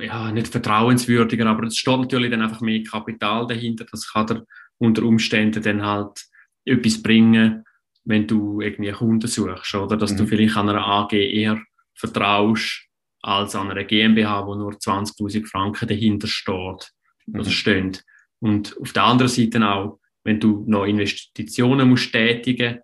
[0.00, 3.86] ja, nicht vertrauenswürdiger, aber es steht natürlich dann einfach mehr Kapital dahinter.
[3.90, 4.44] Das kann der
[4.78, 6.26] unter Umständen dann halt
[6.64, 7.64] etwas bringen,
[8.04, 9.96] wenn du irgendwie Kunden suchst, oder?
[9.96, 10.16] Dass mhm.
[10.18, 11.60] du vielleicht an einer AG eher
[11.94, 12.87] vertraust
[13.20, 16.92] als an einer GmbH, wo nur 20.000 Franken dahinter steht,
[17.26, 17.36] mhm.
[17.36, 17.98] also stehen.
[18.40, 22.80] Und auf der anderen Seite auch, wenn du noch Investitionen musst tätigen,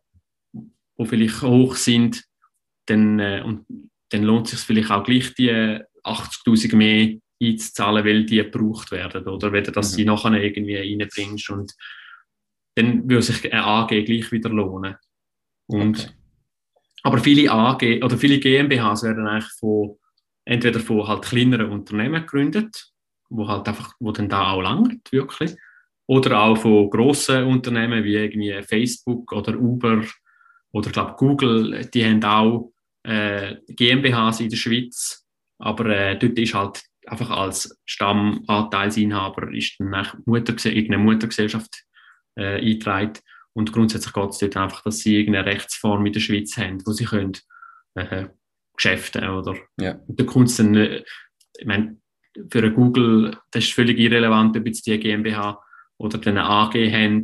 [0.52, 2.24] die vielleicht hoch sind,
[2.86, 3.66] dann, äh, und,
[4.10, 9.26] dann lohnt es sich vielleicht auch gleich die 80.000 mehr einzuzahlen, weil die gebraucht werden,
[9.26, 9.52] oder?
[9.52, 9.96] Wenn du das mhm.
[9.96, 11.74] sie nachher irgendwie reinbringst und
[12.76, 14.96] dann würde sich eine AG gleich wieder lohnen.
[15.66, 16.10] Und, okay.
[17.02, 19.96] Aber viele AG oder viele GmbHs werden eigentlich von,
[20.44, 22.90] entweder von halt kleineren Unternehmen gegründet,
[23.30, 25.54] wo halt einfach, wo dann da auch langt, wirklich.
[26.07, 30.04] Oder auch von grossen Unternehmen wie irgendwie Facebook oder Uber
[30.72, 32.72] oder glaube Google, die haben auch
[33.04, 35.24] äh, GmbHs in der Schweiz,
[35.59, 41.85] aber äh, dort ist halt einfach als Stammanteilsinhaber ist dann Mutter, irgendeine Muttergesellschaft
[42.37, 43.22] äh, einträgt.
[43.52, 46.92] Und grundsätzlich geht es dort einfach, dass sie irgendeine Rechtsform in der Schweiz haben, wo
[46.92, 47.37] sie können
[47.94, 48.26] äh,
[48.76, 49.98] Geschäfte oder ja.
[50.06, 51.02] und da kommt dann, äh,
[51.58, 51.96] ich meine,
[52.50, 55.62] für eine Google, das ist völlig irrelevant, ob jetzt die GmbH
[55.98, 57.22] oder eine AG haben,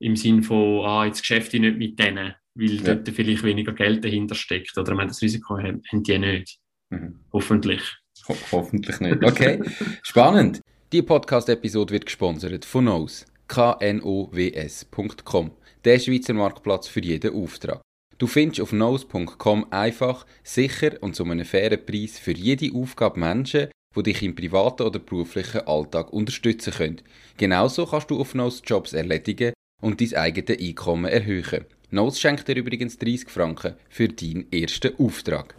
[0.00, 2.94] im Sinn von, ah, jetzt Geschäfte nicht mit denen, weil ja.
[2.94, 4.76] dort vielleicht weniger Geld dahinter steckt.
[4.76, 6.58] Oder ich meine, das Risiko haben, haben die nicht.
[6.90, 7.20] Mhm.
[7.32, 7.96] Hoffentlich.
[8.28, 9.22] Ho hoffentlich nicht.
[9.22, 9.60] Okay,
[10.02, 10.60] spannend.
[10.92, 15.50] Die Podcast-Episode wird gesponsert von Nose knows.com,
[15.84, 17.83] der Schweizer Marktplatz für jeden Auftrag.
[18.18, 23.68] Du findest auf knows.com einfach, sicher und zu einem fairen Preis für jede Aufgabe Menschen,
[23.96, 27.02] die dich im privaten oder beruflichen Alltag unterstützen können.
[27.36, 31.64] Genauso kannst du auf Knows Jobs erledigen und dein eigenes Einkommen erhöhen.
[31.90, 35.54] Knows schenkt dir übrigens 30 Franken für deinen ersten Auftrag.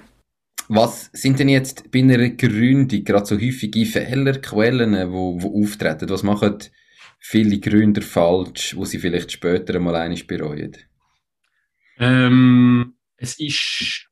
[0.68, 6.10] Was sind denn jetzt bei einer Gründung gerade so häufige Fehlerquellen, die wo, wo auftreten?
[6.10, 6.58] Was machen
[7.20, 10.76] viele Gründer falsch, wo sie vielleicht später einmal eines bereuen?
[11.98, 14.08] Ähm, es ist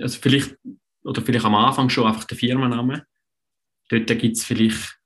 [0.00, 0.56] also vielleicht
[1.02, 3.06] oder vielleicht am Anfang schon einfach der Firmenname.
[3.88, 4.98] Dort gibt es vielleicht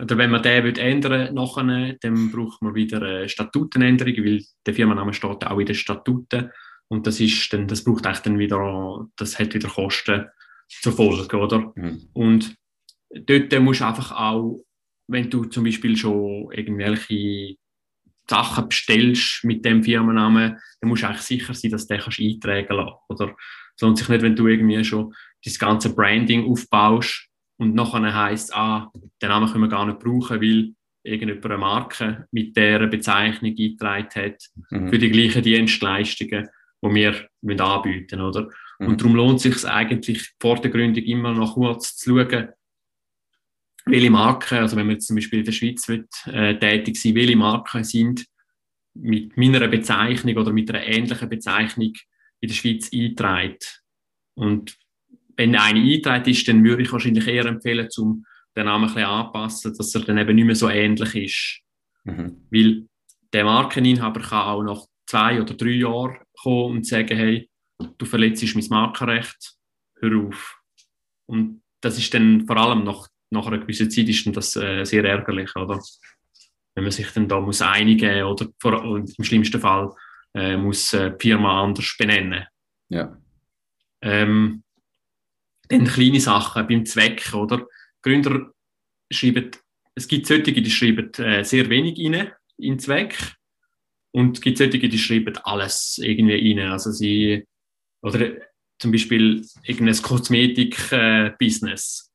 [0.00, 5.14] oder wenn man den ändern nachher, dann braucht man wieder eine Statutenänderung, weil der Firmenname
[5.14, 6.50] steht auch in den Statuten
[6.88, 10.26] und das ist dann, das braucht echt dann wieder, das hat wieder Kosten
[10.68, 11.72] zur Folge, oder?
[11.76, 12.08] Mhm.
[12.14, 12.56] Und
[13.10, 14.64] dort musst du einfach auch
[15.08, 17.56] wenn du zum Beispiel schon irgendwelche
[18.32, 22.20] Sachen bestellst mit dem Firmennamen, dann musst du eigentlich sicher sein, dass du den kannst
[22.20, 22.92] eintragen kannst.
[23.08, 23.34] Oder
[23.76, 25.14] es lohnt sich nicht, wenn du irgendwie schon
[25.44, 28.90] das ganze Branding aufbaust und nachher heisst, ah,
[29.20, 30.72] den Namen können wir gar nicht brauchen, weil
[31.04, 34.88] irgendjemand eine Marke mit dieser Bezeichnung eingetragen hat mhm.
[34.88, 36.48] für die gleichen Dienstleistungen,
[36.84, 38.48] die wir müssen anbieten oder?
[38.78, 38.86] Mhm.
[38.86, 42.48] Und darum lohnt es sich eigentlich vor der Gründung immer noch kurz zu schauen,
[43.86, 47.14] welche Marken, also wenn man jetzt zum Beispiel in der Schweiz wird, äh, tätig sein,
[47.14, 48.24] welche Marken sind
[48.94, 51.92] mit meiner Bezeichnung oder mit einer ähnlichen Bezeichnung
[52.40, 53.58] in der Schweiz eingetragen.
[54.34, 54.76] Und
[55.36, 58.24] wenn eine eingetragen ist, dann würde ich wahrscheinlich eher empfehlen, zum
[58.56, 61.60] den Namen ein bisschen anpassen, dass er dann eben nicht mehr so ähnlich ist.
[62.04, 62.46] Mhm.
[62.50, 62.86] Weil
[63.32, 67.48] der Markeninhaber kann auch nach zwei oder drei Jahren kommen und sagen, hey,
[67.98, 69.54] du verletzt mein Markenrecht,
[70.00, 70.60] hör auf.
[71.26, 74.84] Und das ist dann vor allem nach, nach einer gewissen Zeit ist dann das äh,
[74.84, 75.80] sehr ärgerlich, oder?
[76.74, 79.90] Wenn man sich dann da muss einigen oder vor, und im schlimmsten Fall
[80.34, 82.46] äh, muss äh, die Firma anders benennen.
[82.88, 83.18] Ja.
[84.00, 84.62] Ähm,
[85.68, 87.66] dann kleine Sachen beim Zweck, oder?
[88.02, 88.52] Gründer
[89.10, 89.50] schreiben,
[89.94, 93.36] es gibt solche, die schreiben äh, sehr wenig rein in den Zweck
[94.12, 96.70] und es gibt solche, die schreiben alles irgendwie rein.
[96.70, 97.46] Also sie,
[98.02, 98.32] oder
[98.78, 102.11] zum Beispiel irgendein Kosmetik-Business.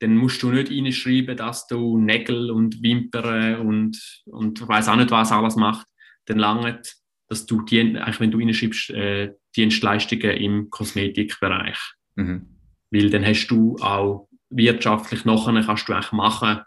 [0.00, 5.10] Dann musst du nicht reinschreiben, dass du Nägel und Wimpern und, und weiß auch nicht,
[5.10, 5.86] was alles macht.
[6.26, 6.96] Dann langt,
[7.28, 11.78] dass du, die, eigentlich, wenn du reinschreibst, äh, Dienstleistungen im Kosmetikbereich.
[12.16, 12.46] Mhm.
[12.90, 16.60] Weil dann hast du auch wirtschaftlich nachher kannst du eigentlich machen,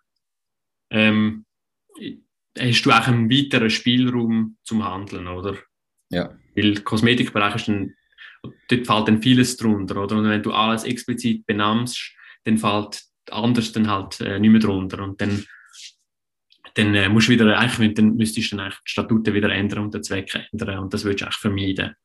[0.90, 1.46] ähm,
[2.58, 5.58] hast du auch einen weiteren Spielraum zum Handeln, oder?
[6.10, 6.38] Ja.
[6.56, 7.94] Weil Kosmetikbereich ist dann,
[8.70, 10.18] dort fällt dann vieles drunter, oder?
[10.18, 15.04] Und wenn du alles explizit benamst, dann fällt anders dann halt äh, nicht mehr drunter
[15.04, 15.46] und dann
[16.76, 19.84] dann äh, musst du wieder, eigentlich, dann müsstest du dann eigentlich die Statuten wieder ändern
[19.84, 21.96] und den Zweck ändern und das würdest du eigentlich vermeiden.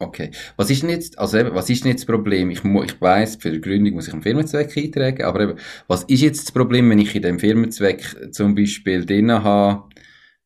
[0.00, 0.30] Okay.
[0.56, 2.50] Was ist denn jetzt, also eben, was ist denn jetzt das Problem?
[2.50, 5.54] Ich, ich weiss, für die Gründung muss ich einen Firmenzweck eintragen, aber eben,
[5.88, 9.88] was ist jetzt das Problem, wenn ich in dem Firmenzweck zum Beispiel drin habe,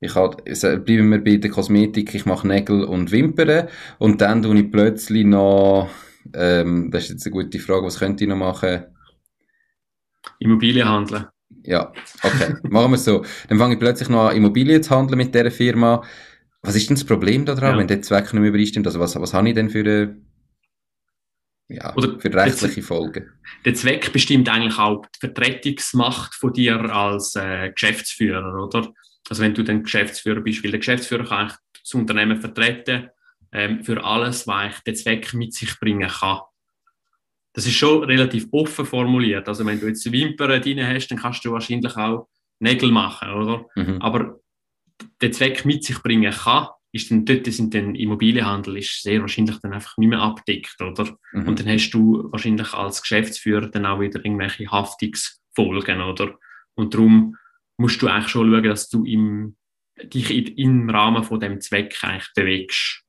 [0.00, 0.42] ich habe,
[0.80, 3.68] bleiben wir bei der Kosmetik, ich mache Nägel und Wimpern
[3.98, 5.90] und dann tue ich plötzlich noch,
[6.34, 8.84] ähm, das ist jetzt eine gute Frage, was könnte ich noch machen?
[10.42, 11.26] Immobilien handeln.
[11.64, 13.24] Ja, okay, machen wir es so.
[13.48, 16.02] Dann fange ich plötzlich noch an, Immobilien zu handeln mit dieser Firma.
[16.62, 17.78] Was ist denn das Problem daran, ja.
[17.78, 18.86] wenn der Zweck nicht mehr übereinstimmt?
[18.86, 20.16] Also was, was habe ich denn für, eine,
[21.68, 23.30] ja, Oder für rechtliche Folgen?
[23.64, 28.92] Der Zweck bestimmt eigentlich auch die Vertretungsmacht von dir als äh, Geschäftsführer, oder?
[29.28, 33.08] Also wenn du dann Geschäftsführer bist, weil der Geschäftsführer kann eigentlich das Unternehmen vertreten
[33.52, 36.40] ähm, für alles, was der Zweck mit sich bringen kann.
[37.54, 39.48] Das ist schon relativ offen formuliert.
[39.48, 42.28] Also wenn du jetzt Wimpern drin hast, dann kannst du wahrscheinlich auch
[42.60, 43.66] Nägel machen, oder?
[43.74, 44.00] Mhm.
[44.00, 44.40] Aber
[45.20, 49.56] den Zweck mit sich bringen kann, ist dann dort sind dann Immobilienhandel ist sehr wahrscheinlich
[49.60, 51.16] dann einfach nicht mehr abdeckt, oder?
[51.32, 51.48] Mhm.
[51.48, 56.38] Und dann hast du wahrscheinlich als Geschäftsführer dann auch wieder irgendwelche Haftungsfolgen, oder?
[56.74, 57.36] Und darum
[57.78, 59.56] musst du eigentlich schon schauen, dass du im,
[60.02, 63.02] dich im Rahmen von dem Zweck eigentlich bewegst.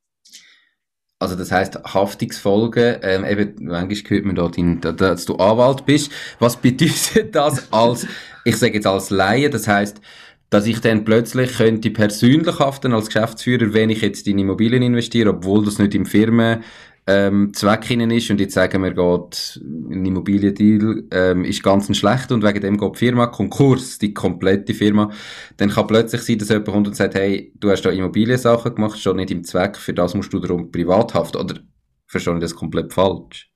[1.24, 6.12] Also das heißt Haftungsfolgen, ähm, eben, manchmal hört man dort, in, dass du Anwalt bist.
[6.40, 8.06] Was bedeutet das als,
[8.44, 10.02] ich sage jetzt als Laie, das heißt,
[10.50, 15.30] dass ich dann plötzlich könnte persönlich haften als Geschäftsführer, wenn ich jetzt in Immobilien investiere,
[15.30, 16.62] obwohl das nicht im Firmen
[17.06, 22.32] ähm, Zweck hinein ist und jetzt sagen wir, geht ein Immobiliendeal ähm, ist ganz schlecht
[22.32, 25.12] und wegen dem geht die Firma Konkurs, die komplette Firma,
[25.58, 29.00] dann kann plötzlich sein, dass jemand kommt und sagt, hey, du hast da Immobiliensachen gemacht,
[29.00, 31.60] schon nicht im Zweck, für das musst du darum privat haften, oder
[32.08, 33.50] verstehe ich das komplett falsch?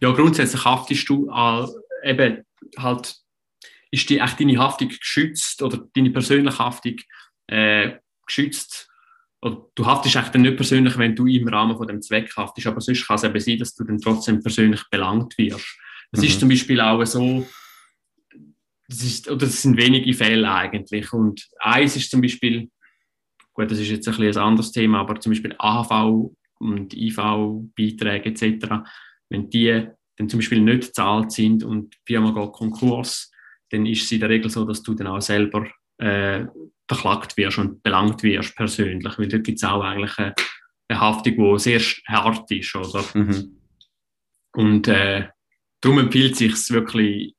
[0.00, 1.66] Ja, grundsätzlich haftest du äh,
[2.04, 2.44] eben
[2.78, 3.16] halt
[3.94, 6.96] ist die, echt deine Haftung geschützt oder deine persönliche Haftung
[7.46, 7.92] äh,
[8.26, 8.88] geschützt.
[9.44, 12.80] Oder du haftest dann nicht persönlich, wenn du im Rahmen von dem Zweck haftest, aber
[12.80, 15.78] sonst kann es eben sein, dass du dann trotzdem persönlich belangt wirst.
[16.10, 16.26] Das mhm.
[16.26, 17.46] ist zum Beispiel auch so,
[18.88, 21.12] das ist, oder das sind wenige Fälle eigentlich.
[21.12, 22.70] Und eins ist zum Beispiel,
[23.52, 26.30] gut, das ist jetzt ein, ein anderes Thema, aber zum Beispiel AHV
[26.60, 28.66] und IV-Beiträge etc.,
[29.28, 33.30] wenn die dann zum Beispiel nicht gezahlt sind und die Firma geht Konkurs,
[33.70, 35.66] dann ist es in der Regel so, dass du dann auch selber
[35.98, 36.46] äh,
[36.88, 40.34] verklagt wirst und belangt wirst persönlich, weil dort gibt es auch eigentlich eine,
[40.88, 43.04] eine Haftung, die sehr hart ist, oder?
[43.14, 43.60] Mhm.
[44.52, 45.28] Und äh,
[45.80, 47.34] darum empfiehlt es sich wirklich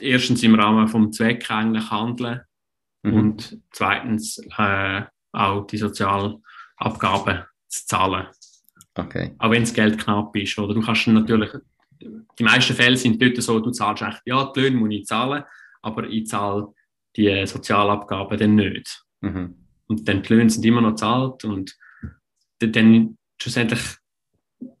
[0.00, 2.40] erstens im Rahmen vom Zweck eigentlich handeln
[3.02, 3.12] mhm.
[3.12, 8.26] und zweitens äh, auch die Sozialabgaben zu zahlen.
[8.96, 9.34] Okay.
[9.38, 10.56] Auch wenn das Geld knapp ist.
[10.58, 11.50] Oder du kannst natürlich
[12.38, 15.44] die meisten Fälle sind dort so, du zahlst echt, ja, die Löhne muss ich zahlen,
[15.82, 16.68] aber ich zahle
[17.16, 19.04] die Sozialabgaben dann nicht.
[19.20, 19.56] Mhm.
[19.86, 21.76] Und dann die Löhne sind immer noch gezahlt und
[22.58, 23.80] dann schlussendlich,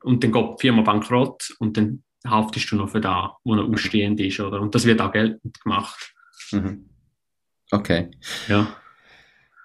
[0.02, 3.68] und dann geht die Firma bankrott und dann haftest du noch für da, wo noch
[3.68, 4.60] ausstehend ist, oder?
[4.60, 6.14] Und das wird auch geltend gemacht.
[6.52, 6.88] Mhm.
[7.70, 8.10] Okay.
[8.48, 8.76] Ja.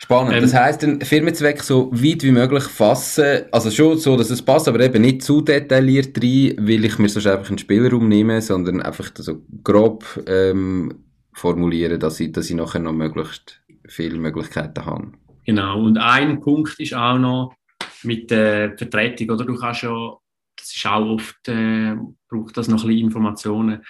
[0.01, 0.33] Spannend.
[0.33, 4.41] Ähm, das heisst, den Firmenzweck so weit wie möglich fassen, also schon so, dass es
[4.41, 8.41] passt, aber eben nicht zu detailliert rein, weil ich mir sonst einfach einen Spielraum nehme,
[8.41, 11.03] sondern einfach so grob ähm,
[11.39, 15.11] formulieren, dass ich, dass ich nachher noch möglichst viele Möglichkeiten habe.
[15.45, 15.81] Genau.
[15.81, 17.55] Und ein Punkt ist auch noch
[18.03, 19.45] mit der Vertretung, oder?
[19.45, 20.15] Du kannst ja,
[20.55, 21.95] das ist auch oft, äh,
[22.29, 23.83] braucht das noch ein bisschen Informationen.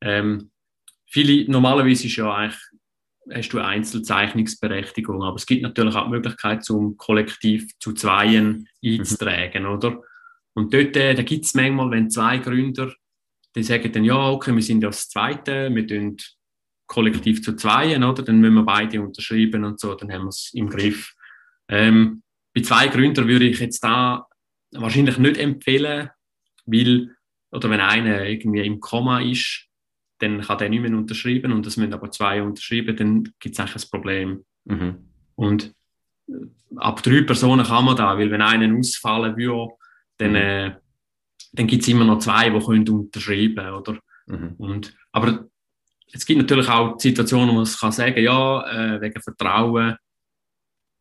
[0.00, 0.50] Ähm,
[1.06, 2.60] viele, normalerweise ist ja eigentlich
[3.32, 5.22] hast du Einzelzeichnungsberechtigung.
[5.22, 9.70] Aber es gibt natürlich auch die Möglichkeit, zum kollektiv zu Zweien einzutragen, mhm.
[9.70, 10.02] oder?
[10.54, 12.92] Und dort äh, da gibt es manchmal, wenn zwei Gründer,
[13.54, 16.16] die sagen dann, ja, okay, wir sind ja das Zweite, wir tun
[16.86, 18.22] kollektiv zu zweien, oder?
[18.22, 21.14] Dann müssen wir beide unterschreiben und so, dann haben wir es im Griff.
[21.68, 22.22] Ähm,
[22.54, 24.26] bei zwei Gründern würde ich jetzt da
[24.72, 26.10] wahrscheinlich nicht empfehlen,
[26.64, 27.16] weil,
[27.50, 29.66] oder wenn einer irgendwie im Komma ist,
[30.18, 33.60] dann kann der nicht mehr unterschreiben und es müssen aber zwei unterschreiben, dann gibt es
[33.60, 34.44] eigentlich ein Problem.
[34.64, 35.10] Mhm.
[35.34, 35.74] Und
[36.28, 36.32] äh,
[36.76, 39.74] ab drei Personen kann man da, weil wenn einer ausfallen würde,
[40.16, 40.36] dann, mhm.
[40.36, 40.76] äh,
[41.52, 43.98] dann gibt es immer noch zwei, die können unterschreiben oder?
[44.26, 44.54] Mhm.
[44.56, 45.46] Und, aber
[46.12, 49.96] es gibt natürlich auch Situationen, wo man kann sagen ja, äh, wegen Vertrauen,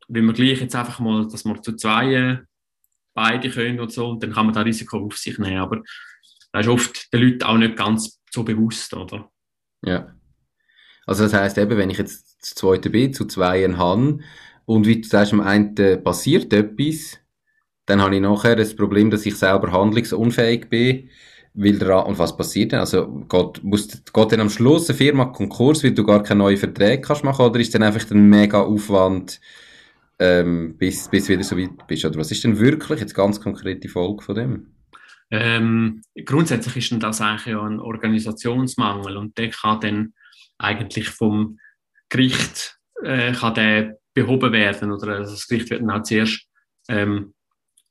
[0.07, 2.41] will man gleich jetzt einfach mal, dass man zu zwei
[3.13, 5.57] beide können und so, und dann kann man das Risiko auf sich nehmen.
[5.57, 5.81] Aber
[6.51, 9.31] das ist oft den Leuten auch nicht ganz so bewusst, oder?
[9.83, 10.13] Ja.
[11.05, 14.19] Also das heißt eben, wenn ich jetzt das zweite bin, zu zweien habe,
[14.65, 17.19] und wie du sagst, am einen passiert etwas,
[17.85, 21.09] dann habe ich nachher das Problem, dass ich selber handlungsunfähig bin,
[21.55, 22.79] weil der, und was passiert denn?
[22.79, 26.57] Also, geht, muss, geht dann am Schluss eine Firma Konkurs, weil du gar keine neuen
[26.57, 29.39] Verträge kannst machen, oder ist dann einfach ein mega Aufwand,
[30.19, 32.05] ähm, bis, bis wieder so weit bist?
[32.05, 34.67] Oder was ist denn wirklich jetzt ganz konkret die Folge von dem?
[35.31, 40.13] Ähm, grundsätzlich ist denn das eigentlich ein Organisationsmangel und der kann dann
[40.57, 41.57] eigentlich vom
[42.09, 46.47] Gericht äh, kann der behoben werden oder das Gericht wird dann auch zuerst
[46.87, 47.33] ähm,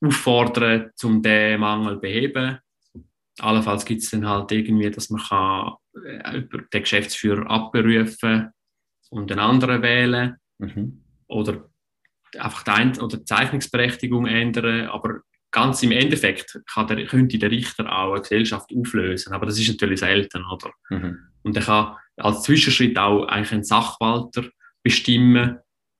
[0.01, 2.57] auffordern, um den Mangel zu beheben.
[3.39, 5.73] Allenfalls gibt es dann halt irgendwie, dass man kann,
[6.05, 6.43] äh,
[6.73, 8.51] den Geschäftsführer abberufen
[9.09, 11.03] und einen anderen wählen mhm.
[11.27, 11.69] oder
[12.37, 15.21] einfach die, Ein oder die Zeichnungsberechtigung ändern, aber
[15.51, 19.69] ganz im Endeffekt kann der, könnte der Richter auch eine Gesellschaft auflösen, aber das ist
[19.69, 20.71] natürlich selten, oder?
[20.89, 21.17] Mhm.
[21.43, 24.49] Und er kann als Zwischenschritt auch eigentlich einen Sachwalter
[24.83, 25.59] bestimmen,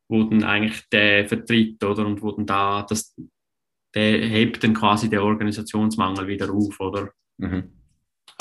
[0.09, 2.05] wo dann eigentlich der vertritt, oder?
[2.05, 3.15] Und wo dann da, das,
[3.93, 7.11] der hebt dann quasi den Organisationsmangel wieder auf, oder?
[7.37, 7.71] Mhm.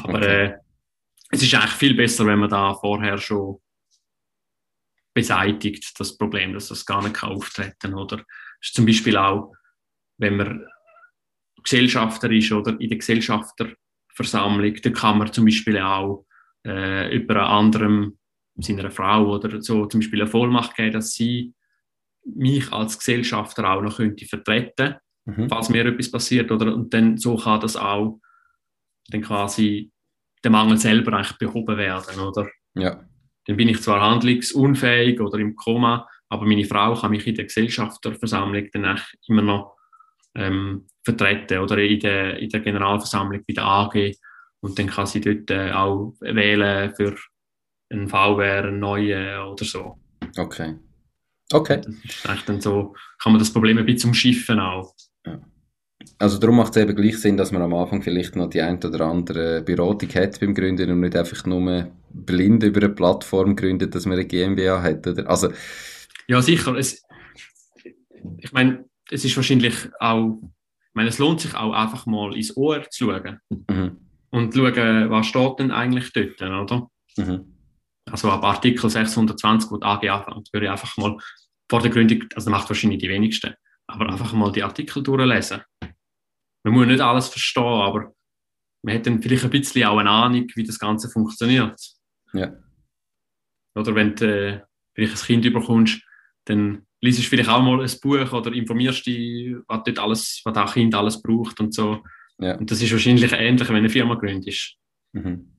[0.02, 0.44] Aber okay.
[0.46, 0.58] äh,
[1.30, 3.60] es ist eigentlich viel besser, wenn man da vorher schon
[5.14, 8.16] beseitigt, das Problem, dass das gar nicht auftreten kann, oder?
[8.16, 8.26] Das
[8.62, 9.54] ist zum Beispiel auch,
[10.18, 10.66] wenn man
[11.62, 16.26] Gesellschafter ist oder in der Gesellschafterversammlung, da kann man zum Beispiel auch
[16.66, 18.18] äh, über einen anderen,
[18.56, 21.54] seiner Frau oder so zum Beispiel eine Vollmacht geben, dass sie
[22.24, 25.48] mich als Gesellschafter auch noch könnte vertreten, mhm.
[25.48, 26.72] falls mir etwas passiert, oder?
[26.74, 28.20] Und dann so kann das auch
[29.08, 29.90] dann quasi
[30.42, 32.48] der Mangel selber eigentlich behoben werden, oder?
[32.74, 33.04] Ja.
[33.46, 37.44] Dann bin ich zwar handlungsunfähig oder im Koma, aber meine Frau kann mich in der
[37.44, 39.76] Gesellschafterversammlung dann immer noch
[40.34, 44.14] ähm, vertreten oder in der, in der Generalversammlung bei der AG
[44.60, 47.16] und dann kann sie dort äh, auch wählen für
[47.90, 49.98] einen VWR, einen neuen oder so.
[50.36, 50.76] Okay.
[51.52, 51.80] Okay.
[51.82, 54.94] Das ist echt dann so, kann man das Problem ein bisschen umschiffen auch.
[56.18, 58.82] Also darum macht es eben gleich Sinn, dass man am Anfang vielleicht noch die ein
[58.82, 63.94] oder andere Beratung hat beim Gründen und nicht einfach nur blind über eine Plattform gründet,
[63.94, 65.28] dass man eine GmbH hat, oder?
[65.28, 65.50] Also,
[66.28, 66.74] ja, sicher.
[66.76, 67.02] Es,
[68.38, 72.56] ich meine, es ist wahrscheinlich auch, ich meine, es lohnt sich auch einfach mal ins
[72.56, 73.98] Ohr zu schauen mhm.
[74.30, 76.88] und schauen, was steht denn eigentlich dort, oder?
[77.16, 77.54] Mhm.
[78.10, 81.16] Also ab Artikel 620, wo die AG anfängt, würde ich einfach mal
[81.68, 83.54] vor der Gründung, also das macht wahrscheinlich die wenigsten,
[83.86, 85.62] aber einfach mal die Artikel durchlesen.
[86.64, 88.14] Man muss nicht alles verstehen, aber
[88.82, 91.78] man hat dann vielleicht ein bisschen auch eine Ahnung, wie das Ganze funktioniert.
[92.32, 92.52] Ja.
[93.74, 94.60] Oder wenn du äh,
[94.94, 96.02] vielleicht ein Kind überkommst,
[96.46, 100.54] dann liest du vielleicht auch mal ein Buch oder informierst dich, was dort alles, was
[100.54, 102.02] das Kind alles braucht und so.
[102.38, 102.56] Ja.
[102.56, 104.74] Und das ist wahrscheinlich ähnlich, wenn eine Firma gründet.
[105.12, 105.50] Mhm.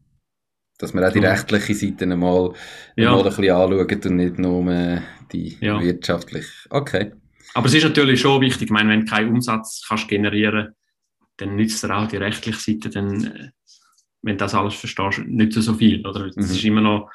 [0.77, 2.53] Dass man auch die rechtliche Seite mal,
[2.97, 3.11] ja.
[3.11, 5.79] mal ein bisschen anschaut und nicht nur die ja.
[5.79, 6.51] wirtschaftliche.
[6.69, 7.13] Okay.
[7.53, 10.75] Aber es ist natürlich schon wichtig, ich meine, wenn du keinen Umsatz kannst generieren
[11.37, 13.49] dann nützt dir auch die rechtliche Seite, dann, äh,
[14.21, 16.05] wenn du das alles verstehst, nicht so viel.
[16.05, 16.27] Oder?
[16.27, 16.43] Das mhm.
[16.43, 17.11] ist immer noch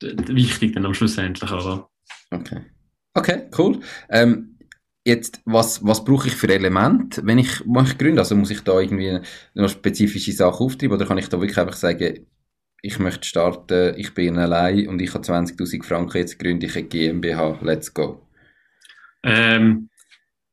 [0.00, 1.50] wichtig dann am Schluss endlich.
[1.50, 1.88] Oder?
[2.30, 2.64] Okay.
[3.14, 3.80] Okay, cool.
[4.10, 4.58] Ähm,
[5.04, 8.20] jetzt, was, was brauche ich für Elemente, wenn ich, wenn ich gründe?
[8.20, 9.20] Also muss ich da irgendwie
[9.54, 12.26] noch spezifische Sachen auftreiben oder kann ich da wirklich einfach sagen,
[12.80, 16.86] ich möchte starten, ich bin allein und ich habe 20.000 Franken, jetzt gründe ich eine
[16.86, 18.24] GmbH, let's go?
[19.24, 19.88] Ähm,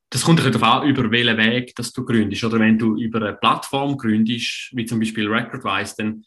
[0.09, 2.43] das kommt darauf an, über welchen Weg dass du gründest.
[2.43, 6.23] Oder wenn du über eine Plattform gründest, wie zum Beispiel Recordwise, dann,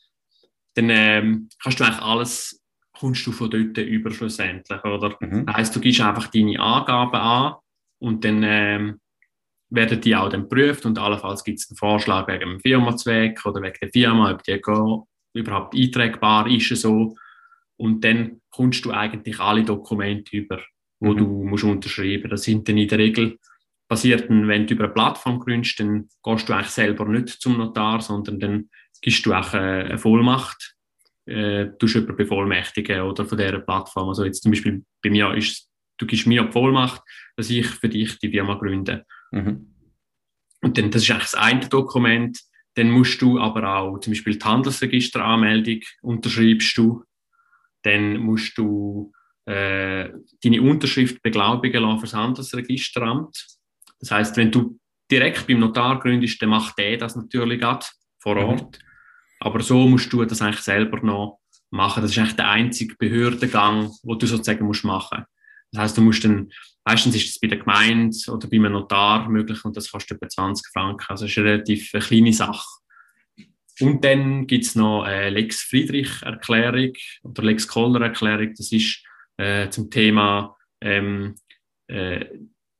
[0.75, 2.59] dann ähm, kannst du eigentlich alles
[2.99, 5.17] kommst du von dort über schlussendlich, oder?
[5.21, 5.47] Mhm.
[5.47, 7.55] Das heisst, du gibst einfach deine Angaben an
[8.01, 9.01] und dann ähm,
[9.71, 13.63] werden die auch dann geprüft und allenfalls gibt es einen Vorschlag wegen dem Firmenzweck oder
[13.63, 14.61] wegen der Firma, ob die
[15.35, 17.15] überhaupt eintragbar ist so.
[17.77, 20.61] Und dann kommst du eigentlich alle Dokumente über,
[20.99, 21.19] wo mhm.
[21.19, 22.29] du musst unterschreiben.
[22.29, 23.39] Das sind dann in der Regel
[23.89, 27.59] passiert dann, wenn du über eine Plattform gründest, dann gehst du eigentlich selber nicht zum
[27.59, 28.71] Notar, sondern dann
[29.01, 30.77] gibst du auch eine Vollmacht,
[31.27, 34.09] äh, du jemanden bevollmächtigen oder von dieser Plattform.
[34.09, 37.03] Also jetzt zum Beispiel bei mir ist, du gibst mir die Vollmacht,
[37.37, 39.07] dass ich für dich die Firma gründe.
[39.31, 39.75] Mhm.
[40.61, 42.39] Und dann, das ist eigentlich das eine Dokument.
[42.75, 47.05] Dann musst du aber auch zum Beispiel die Handelsregisteranmeldung unterschreibst du.
[47.83, 49.13] Dann musst du
[49.47, 50.11] äh,
[50.43, 53.58] deine Unterschrift beglaubigen lassen für das Handelsregisteramt.
[54.01, 54.79] Das heißt, wenn du
[55.11, 57.87] direkt beim Notar gründest, dann macht der das natürlich gerade
[58.21, 58.45] vor mhm.
[58.45, 58.79] Ort.
[58.79, 58.89] Mhm.
[59.41, 61.41] Aber so musst du das eigentlich selber noch
[61.71, 62.03] machen.
[62.03, 65.25] Das ist eigentlich der einzige Behördengang, wo du sozusagen musst machen.
[65.73, 66.51] Das heißt, du musst dann,
[66.85, 70.29] meistens ist es bei der Gemeinde oder bei einem Notar möglich und das kostet etwa
[70.29, 71.07] 20 Franken.
[71.09, 72.67] Also das ist eine relativ eine kleine Sache.
[73.81, 78.55] Und dann gibt es noch eine Lex Friedrich-Erklärung oder Lex Kohler-Erklärung.
[78.57, 79.05] Das ist
[79.37, 81.37] äh, zum Thema ähm,
[81.87, 82.25] äh,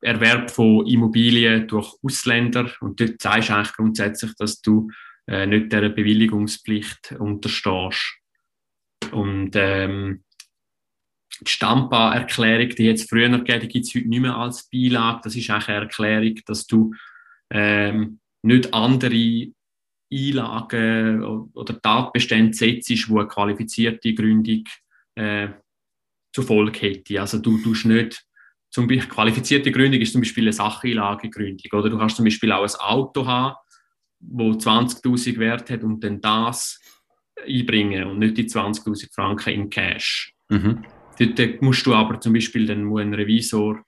[0.01, 2.71] Erwerb von Immobilien durch Ausländer.
[2.81, 4.89] Und dort zeigst du eigentlich grundsätzlich, dass du
[5.27, 8.17] äh, nicht der Bewilligungspflicht unterstehst.
[9.11, 10.23] Und ähm,
[11.41, 15.21] die Stampa-Erklärung, die jetzt früher gegeben, die gibt es heute nicht mehr als Beilage.
[15.23, 16.93] Das ist eigentlich eine Erklärung, dass du
[17.49, 19.47] ähm, nicht andere
[20.11, 21.23] Einlagen
[21.53, 24.63] oder Tatbestände setzt, die eine qualifizierte Gründung
[25.15, 25.49] äh,
[26.33, 27.21] zur Folge hätte.
[27.21, 28.25] Also du tust nicht,
[28.69, 32.63] zum Beispiel qualifizierte Gründung ist zum Beispiel eine Sacheinlagegründung, oder du kannst zum Beispiel auch
[32.63, 33.55] ein Auto haben,
[34.19, 36.79] wo 20.000 Wert hat und dann das
[37.47, 40.33] einbringen und nicht die 20.000 Franken in Cash.
[40.49, 40.83] Mhm.
[41.17, 43.83] Dort musst du aber zum Beispiel, dann muss ein Revisor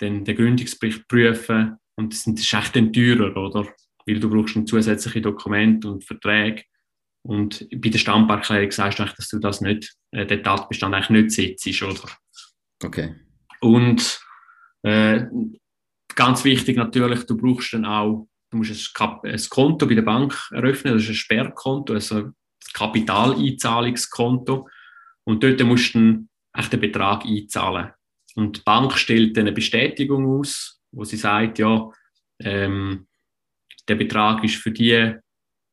[0.00, 3.66] den, den Gründungsbericht prüfen und das ist echt dann teurer, oder?
[4.06, 6.62] Weil du brauchst ein zusätzliche Dokument und Verträge.
[7.22, 11.32] Und bei der Stammerklärung sagst du eigentlich, dass du das nicht, äh, den Tatbestand eigentlich
[11.34, 12.10] nicht setzt, oder?
[12.84, 13.14] Okay.
[13.60, 14.20] Und
[14.82, 15.26] äh,
[16.14, 20.36] ganz wichtig natürlich, du brauchst dann auch, du musst ein, ein Konto bei der Bank
[20.50, 22.34] eröffnen, das ist ein Sperrkonto, also ein
[22.72, 24.68] Kapitaleinzahlungskonto.
[25.24, 27.92] Und dort musst du dann echt den Betrag einzahlen.
[28.34, 31.90] Und die Bank stellt dann eine Bestätigung aus, wo sie sagt, ja,
[32.40, 33.06] ähm,
[33.88, 35.14] der Betrag ist für die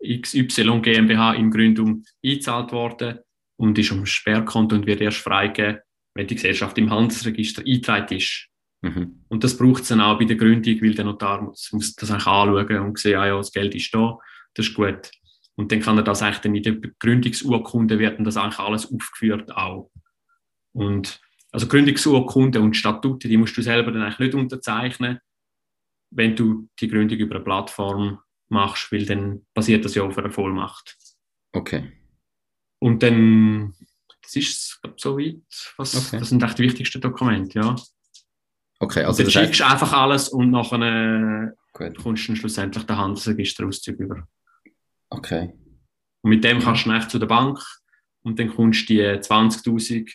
[0.03, 3.19] XY GmbH in Gründung eingezahlt worden
[3.57, 5.81] und ist um Sperrkonto und wird erst freigegeben,
[6.15, 8.47] wenn die Gesellschaft im Handelsregister eingetragen ist.
[8.81, 9.23] Mhm.
[9.29, 12.11] Und das braucht es dann auch bei der Gründung, weil der Notar muss, muss das
[12.11, 14.17] eigentlich anschauen und sehen, ah ja, das Geld ist da,
[14.53, 15.11] das ist gut.
[15.55, 19.55] Und dann kann er das eigentlich dann in der Gründungsurkunde werden das eigentlich alles aufgeführt
[19.55, 19.91] auch.
[20.73, 25.19] Und also Gründungsurkunde und Statute, die musst du selber dann eigentlich nicht unterzeichnen,
[26.09, 30.31] wenn du die Gründung über eine Plattform machst, weil dann basiert das ja auf einer
[30.31, 30.97] Vollmacht.
[31.53, 31.91] Okay.
[32.79, 33.75] Und dann,
[34.23, 35.41] das ist glaub, so weit,
[35.77, 36.19] was, okay.
[36.19, 37.75] das sind echt die wichtigsten Dokumente, ja.
[38.79, 43.99] Okay, also dann schickst du einfach alles und nachher äh, kommst du schlussendlich den Handelsregisterauszug
[43.99, 44.27] über.
[45.09, 45.53] Okay.
[46.21, 47.59] Und mit dem kannst du dann zu der Bank
[48.23, 50.09] und dann kommst du die 20'000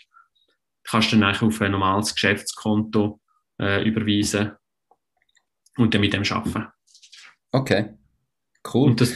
[0.84, 3.20] kannst du dann auf ein normales Geschäftskonto
[3.60, 4.52] äh, überweisen
[5.76, 6.68] und dann mit dem arbeiten.
[7.52, 7.94] Okay,
[8.72, 8.90] cool.
[8.90, 9.14] Und das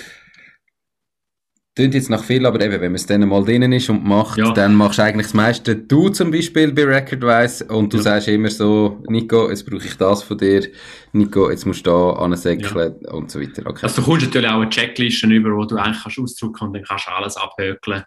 [1.75, 4.37] Klingt jetzt nach viel, aber eben, wenn man es dann mal drinnen ist und macht,
[4.37, 4.53] ja.
[4.53, 5.75] dann machst du eigentlich das meiste.
[5.75, 8.03] Du zum Beispiel bei Recordwise und du ja.
[8.03, 10.69] sagst immer so, Nico, jetzt brauche ich das von dir,
[11.13, 13.13] Nico, jetzt musst du da ansäckeln ja.
[13.13, 13.63] und so weiter.
[13.65, 13.81] Okay.
[13.85, 16.85] Also du kommst natürlich auch eine Checkliste über, wo du eigentlich kannst ausdrucken und dann
[16.85, 18.05] kannst du alles abhökeln.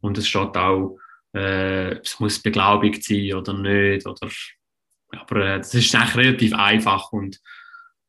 [0.00, 0.96] Und es steht auch,
[1.34, 4.06] äh, es muss beglaubigt sein oder nicht.
[4.06, 4.30] Oder,
[5.10, 7.10] aber äh, das ist eigentlich relativ einfach.
[7.10, 7.40] Und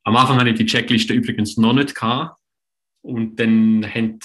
[0.04, 2.38] am Anfang hatte ich die Checkliste übrigens noch nicht gehabt.
[3.02, 4.20] Und dann, haben,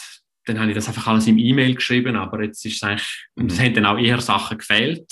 [0.45, 3.51] dann habe ich das einfach alles im E-Mail geschrieben, aber jetzt ist es eigentlich, und
[3.51, 5.05] es haben dann auch eher Sachen gefehlt.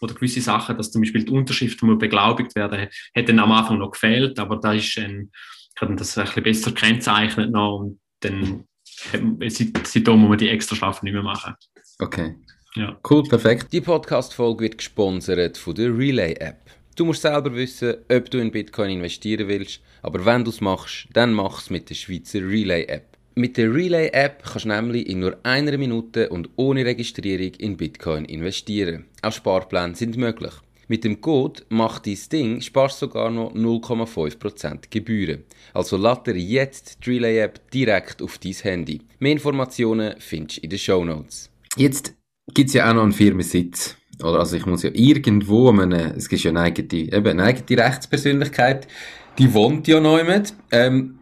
[0.00, 3.78] Oder gewisse Sachen, dass zum Beispiel die Unterschrift muss beglaubigt werden, hat dann am Anfang
[3.78, 5.30] noch gefehlt, aber da ist ein,
[5.74, 8.64] ich habe das ein bisschen besser kennzeichnet noch und dann,
[9.48, 11.54] seitdem muss man die extra Schlafen nicht mehr machen.
[11.98, 12.36] Okay.
[12.76, 12.96] Ja.
[13.08, 13.72] Cool, perfekt.
[13.72, 16.60] Die Podcast-Folge wird gesponsert von der Relay-App.
[16.94, 21.08] Du musst selber wissen, ob du in Bitcoin investieren willst, aber wenn du es machst,
[21.12, 23.07] dann mach es mit der Schweizer Relay-App.
[23.38, 28.24] Mit der Relay-App kannst du nämlich in nur einer Minute und ohne Registrierung in Bitcoin
[28.24, 29.04] investieren.
[29.22, 30.50] Auch Sparpläne sind möglich.
[30.88, 35.44] Mit dem Code «Mach dein Ding» sparst sogar noch 0,5% Gebühren.
[35.72, 39.02] Also lade jetzt die Relay-App direkt auf dein Handy.
[39.20, 41.48] Mehr Informationen findest du in den Show Notes.
[41.76, 42.16] Jetzt
[42.52, 43.96] gibt es ja auch noch einen Firmensitz.
[44.20, 44.40] Oder?
[44.40, 48.88] Also ich muss ja irgendwo, meine, es gibt ja eine eigene, eben eine eigene Rechtspersönlichkeit,
[49.38, 50.54] die wohnt ja noch jemand.
[50.72, 51.17] Ähm,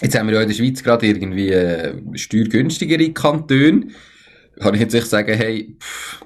[0.00, 3.88] jetzt haben wir ja in der Schweiz gerade irgendwie äh, steuergünstigere Kantone.
[4.60, 6.24] Kann ich jetzt nicht sagen, hey, pff,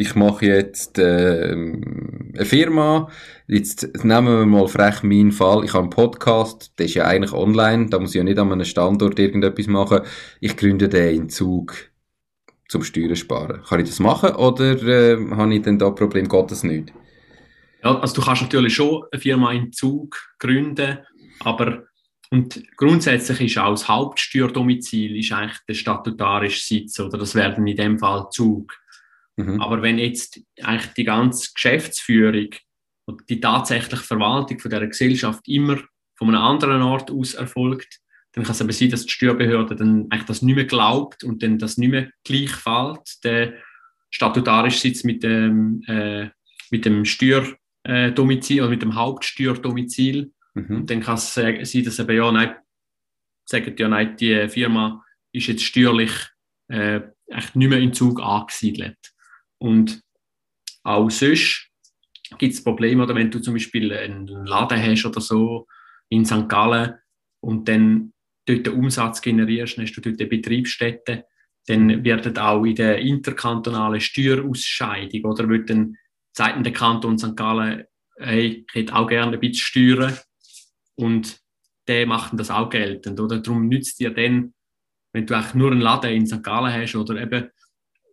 [0.00, 3.08] ich mache jetzt äh, eine Firma,
[3.48, 7.32] jetzt nehmen wir mal frech meinen Fall, ich habe einen Podcast, der ist ja eigentlich
[7.32, 10.02] online, da muss ich ja nicht an einem Standort irgendetwas machen,
[10.40, 11.74] ich gründe den in Zug
[12.68, 13.62] zum Steuern sparen.
[13.68, 16.92] Kann ich das machen oder äh, habe ich denn da Problem, geht das nicht?
[17.82, 20.98] Ja, also du kannst natürlich schon eine Firma in Zug gründen,
[21.40, 21.87] aber
[22.30, 27.76] und grundsätzlich ist auch das Hauptsteuerdomizil ist eigentlich der statutarische Sitz oder das werden in
[27.76, 28.78] dem Fall Zug.
[29.36, 29.60] Mhm.
[29.60, 32.50] Aber wenn jetzt eigentlich die ganze Geschäftsführung
[33.06, 35.78] und die tatsächliche Verwaltung von der Gesellschaft immer
[36.16, 38.00] von einem anderen Ort aus erfolgt,
[38.32, 41.42] dann kann es aber sein, dass die Steuerbehörde dann eigentlich das nicht mehr glaubt und
[41.42, 43.54] dann das nicht mehr gleich fällt, der
[44.10, 46.28] statutarische Sitz mit dem, äh,
[46.70, 50.32] mit dem Steuerdomizil oder mit dem Hauptsteuerdomizil.
[50.58, 50.76] Mhm.
[50.76, 52.56] Und dann kann es sein, dass eben, ja, nein,
[53.44, 56.12] sagen ja, nein, die Firma ist jetzt steuerlich
[56.68, 58.98] äh, echt nicht mehr in Zug angesiedelt.
[59.58, 60.02] Und
[60.82, 61.70] auch sonst
[62.38, 65.66] gibt es Probleme, oder wenn du zum Beispiel einen Laden hast oder so
[66.08, 66.48] in St.
[66.48, 66.94] Gallen
[67.40, 68.12] und dann
[68.46, 71.24] dort den Umsatz generierst, dann hast du dort eine Betriebsstätte,
[71.66, 75.96] dann wird auch in der interkantonalen Steuerausscheidung oder wird dann
[76.32, 77.36] seitens der Kanton St.
[77.36, 77.84] Gallen,
[78.18, 80.18] hey, ich hätte auch gerne ein bisschen Steuern
[80.98, 81.38] und
[81.86, 83.38] der macht das auch geltend, oder?
[83.38, 84.52] Darum nützt dir dann,
[85.12, 86.42] wenn du eigentlich nur einen Laden in St.
[86.42, 87.48] Gallen hast oder eben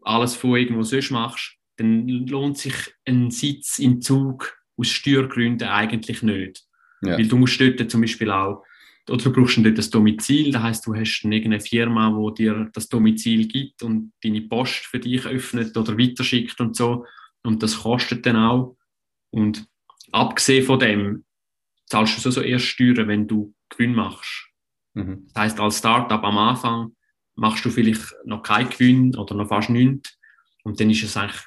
[0.04, 2.76] alles von irgendwo sonst machst, dann lohnt sich
[3.06, 6.64] ein Sitz im Zug aus Steuergründen eigentlich nicht.
[7.02, 7.18] Ja.
[7.18, 8.64] Weil du musst dort zum Beispiel auch,
[9.10, 12.88] oder du brauchst dort das Domizil, das heißt, du hast irgendeine Firma, wo dir das
[12.88, 17.06] Domizil gibt und deine Post für dich öffnet oder weiterschickt und so.
[17.44, 18.78] Und das kostet dann auch.
[19.32, 19.68] Und
[20.12, 21.25] abgesehen von dem,
[21.88, 24.50] zahlst du sowieso erst Steuern, wenn du Gewinn machst.
[24.94, 25.28] Mhm.
[25.34, 26.96] Das heißt, als Startup am Anfang
[27.36, 30.18] machst du vielleicht noch keinen Gewinn oder noch fast nichts.
[30.64, 31.42] Und dann ist es eigentlich,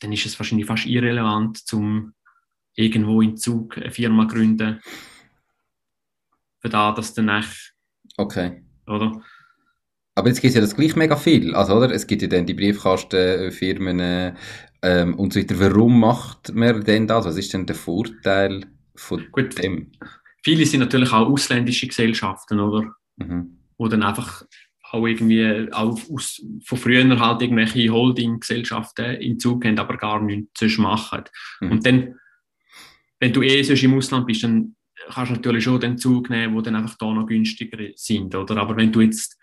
[0.00, 2.14] dann ist es wahrscheinlich fast irrelevant, zum
[2.74, 4.80] irgendwo in Zug eine Firma gründen.
[6.60, 7.74] Für da, dass dann echt,
[8.18, 8.62] Okay.
[8.86, 9.22] Oder?
[10.14, 11.54] Aber jetzt gibt es ja das gleich mega viel.
[11.54, 11.90] Also, oder?
[11.92, 14.34] Es gibt ja dann die Briefkastenfirmen äh,
[14.82, 15.60] ähm, und so weiter.
[15.60, 17.24] Warum macht man denn das?
[17.24, 18.66] Was ist denn der Vorteil
[18.98, 19.92] von Gut, dem?
[20.42, 22.94] Viele sind natürlich auch ausländische Gesellschaften, oder?
[23.16, 23.58] Mhm.
[23.76, 24.44] Wo dann einfach
[24.90, 30.60] auch irgendwie auch aus, von früher halt irgendwelche Holding-Gesellschaften in Zug haben, aber gar nichts
[30.60, 31.24] sonst machen.
[31.60, 31.70] Mhm.
[31.70, 32.14] Und dann,
[33.20, 34.76] wenn du eh sonst im Ausland bist, dann
[35.10, 38.56] kannst du natürlich schon den Zug nehmen, wo dann einfach da noch günstiger sind, oder?
[38.56, 39.38] Aber wenn du jetzt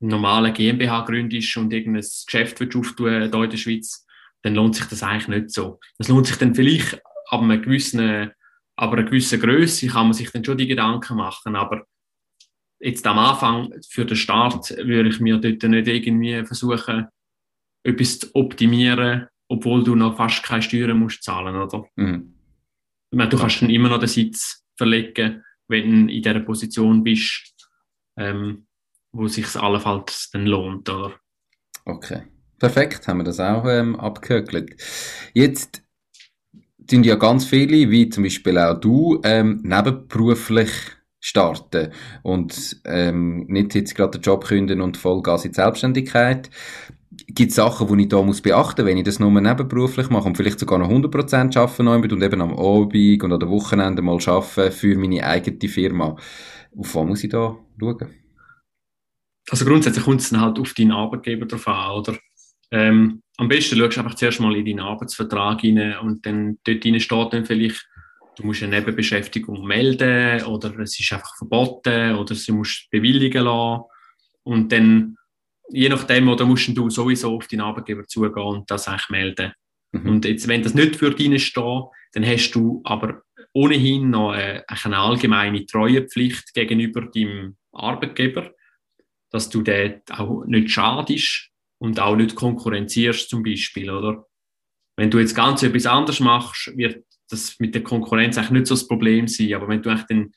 [0.00, 4.06] eine normale GmbH gründest und irgendein Geschäft willst auftun hier in der Schweiz,
[4.42, 5.78] dann lohnt sich das eigentlich nicht so.
[5.98, 8.30] Das lohnt sich dann vielleicht ab einer gewissen,
[8.80, 11.84] aber einer gewissen Größe kann man sich dann schon die Gedanken machen, aber
[12.80, 17.06] jetzt am Anfang für den Start würde ich mir dort nicht irgendwie versuchen,
[17.84, 21.84] etwas zu optimieren, obwohl du noch fast keine Steuern musst zahlen, oder?
[21.96, 22.34] Mhm.
[23.10, 27.04] Ich meine, du kannst dann immer noch den Sitz verlegen, wenn du in der Position
[27.04, 27.68] bist,
[28.16, 28.66] ähm,
[29.12, 31.20] wo sich allenfalls dann lohnt, oder?
[31.84, 32.22] Okay.
[32.58, 34.82] Perfekt, haben wir das auch ähm, abgehökelt.
[35.34, 35.82] Jetzt
[36.90, 40.70] sind ja ganz viele, wie zum Beispiel auch du, ähm, nebenberuflich
[41.20, 46.50] starten und ähm, nicht jetzt gerade den Job künden und Vollgas in die Selbstständigkeit.
[47.28, 50.58] Gibt Sachen, die ich da muss beachten, wenn ich das nur nebenberuflich mache und vielleicht
[50.58, 54.96] sogar noch 100% arbeiten und eben am Abend und an den Wochenenden mal arbeiten für
[54.96, 56.16] meine eigene Firma.
[56.76, 58.14] Auf was muss ich da schauen?
[59.50, 62.16] Also grundsätzlich kommt es halt auf deinen Arbeitgeber drauf an, oder?
[62.70, 66.84] Ähm, am besten schaust du einfach zuerst mal in deinen Arbeitsvertrag rein und dann dort
[66.84, 67.86] rein steht dann vielleicht
[68.36, 73.84] du musst eine Nebenbeschäftigung melden oder es ist einfach verboten oder sie musst bewilligen lassen.
[74.42, 75.16] Und dann,
[75.68, 79.52] je nachdem, oder musst du sowieso auf deinen Arbeitgeber zugehen und das eigentlich melden.
[79.92, 80.08] Mhm.
[80.08, 83.22] Und jetzt, wenn das nicht für dich steht, dann hast du aber
[83.52, 88.50] ohnehin noch eine, eine allgemeine Treuepflicht gegenüber deinem Arbeitgeber,
[89.30, 91.49] dass du dort auch nicht schadest
[91.80, 94.26] und auch nicht konkurrenzierst zum Beispiel, oder?
[94.96, 98.74] Wenn du jetzt ganz etwas anderes machst, wird das mit der Konkurrenz eigentlich nicht so
[98.74, 99.54] das Problem sein.
[99.54, 100.32] Aber wenn du eigentlich dann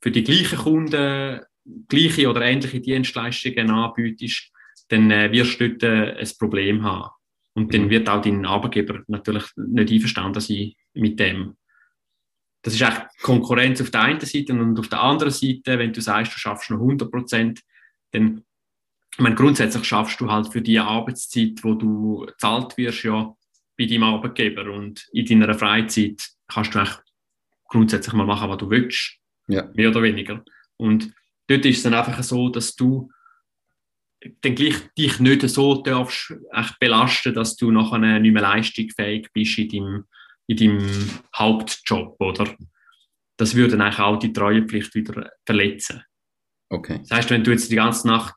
[0.00, 1.40] für die gleichen Kunden
[1.88, 4.52] gleiche oder ähnliche Dienstleistungen anbietest,
[4.88, 7.10] dann äh, wirst du dort äh, ein Problem haben.
[7.54, 7.90] Und dann mhm.
[7.90, 11.56] wird auch dein Arbeitgeber natürlich nicht einverstanden sein mit dem.
[12.62, 16.00] Das ist eigentlich Konkurrenz auf der einen Seite und auf der anderen Seite, wenn du
[16.00, 17.60] sagst, du schaffst noch 100 Prozent,
[18.12, 18.44] dann,
[19.14, 23.32] ich meine, grundsätzlich schaffst du halt für die Arbeitszeit, wo du zahlt wirst, ja
[23.78, 26.96] bei deinem Arbeitgeber und in deiner Freizeit kannst du eigentlich
[27.68, 29.18] grundsätzlich mal machen, was du willst.
[29.46, 29.68] Ja.
[29.74, 30.44] Mehr oder weniger.
[30.76, 31.12] Und
[31.48, 33.10] dort ist es dann einfach so, dass du
[34.40, 39.58] dann gleich dich nicht so darfst echt belasten, dass du nachher nicht mehr leistungsfähig bist
[39.58, 40.04] in deinem,
[40.46, 42.56] in deinem Hauptjob, oder?
[43.36, 46.02] Das würde eigentlich auch die Treuepflicht wieder verletzen.
[46.70, 47.00] Okay.
[47.00, 48.34] Das heißt, wenn du jetzt die ganze Nacht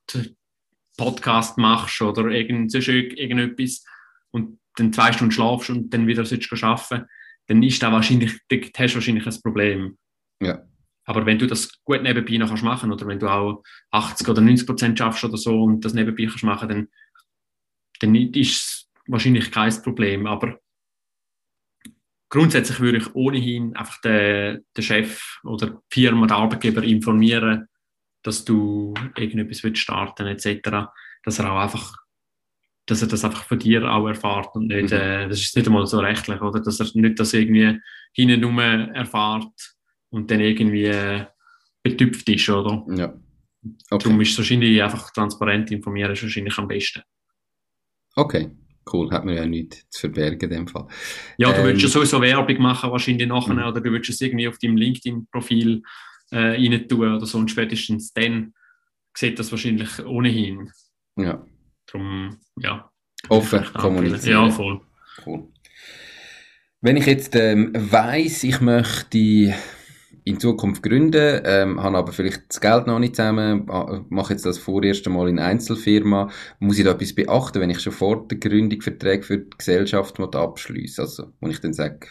[0.98, 3.86] Podcast machst oder irgend, irgendetwas
[4.32, 7.06] und dann zwei Stunden schlafst und dann wieder sollst arbeiten,
[7.48, 9.98] dann ist da wahrscheinlich, hast du wahrscheinlich ein Problem.
[10.41, 10.64] Ja.
[11.06, 14.41] Aber wenn du das gut nebenbei noch kannst machen oder wenn du auch 80 oder
[14.41, 16.88] 90 Prozent schaffst oder so und das nebenbei kannst machen, dann,
[18.02, 20.28] dann ist es wahrscheinlich kein Problem.
[20.28, 20.60] Aber
[22.30, 27.70] grundsätzlich würde ich ohnehin einfach den, den Chef oder die Firma, den Arbeitgeber informieren,
[28.24, 30.89] dass du irgendetwas willst starten etc.,
[31.24, 31.97] dass er auch einfach
[32.88, 34.97] dass er das einfach von dir auch erfahrt und nicht, mhm.
[34.97, 36.61] äh, das ist nicht einmal so rechtlich, oder?
[36.61, 37.80] Dass er nicht das irgendwie
[38.13, 39.76] hinten erfahrt
[40.09, 41.26] und dann irgendwie äh,
[41.84, 42.86] betüpft ist, oder?
[42.95, 43.13] Ja.
[43.89, 44.03] Okay.
[44.05, 47.01] Darum ist es wahrscheinlich einfach transparent informieren, ist wahrscheinlich am besten.
[48.15, 48.51] Okay,
[48.93, 49.11] cool.
[49.11, 50.88] Hat man ja nichts zu verbergen in dem Fall.
[51.38, 53.63] Ja, du ähm, würdest ja sowieso Werbung machen, wahrscheinlich nachher, mhm.
[53.63, 55.84] oder du würdest es irgendwie auf deinem LinkedIn-Profil
[56.32, 58.53] äh, rein tun oder so und spätestens dann
[59.15, 60.71] sieht das wahrscheinlich ohnehin.
[61.17, 61.45] Ja.
[61.88, 62.91] Darum, ja.
[63.30, 64.45] Offen kommunizieren.
[64.45, 64.82] Ja, voll.
[65.25, 65.47] Cool.
[66.82, 69.55] Wenn ich jetzt ähm, weiss, ich möchte
[70.28, 73.65] in Zukunft gründen, ähm, habe aber vielleicht das Geld noch nicht zusammen,
[74.09, 77.93] mache jetzt das vorerst einmal in Einzelfirma, muss ich da etwas beachten, wenn ich schon
[77.93, 81.01] vor der Gründung Verträge für die Gesellschaft abschließe?
[81.01, 82.07] Also, wenn ich dann sage,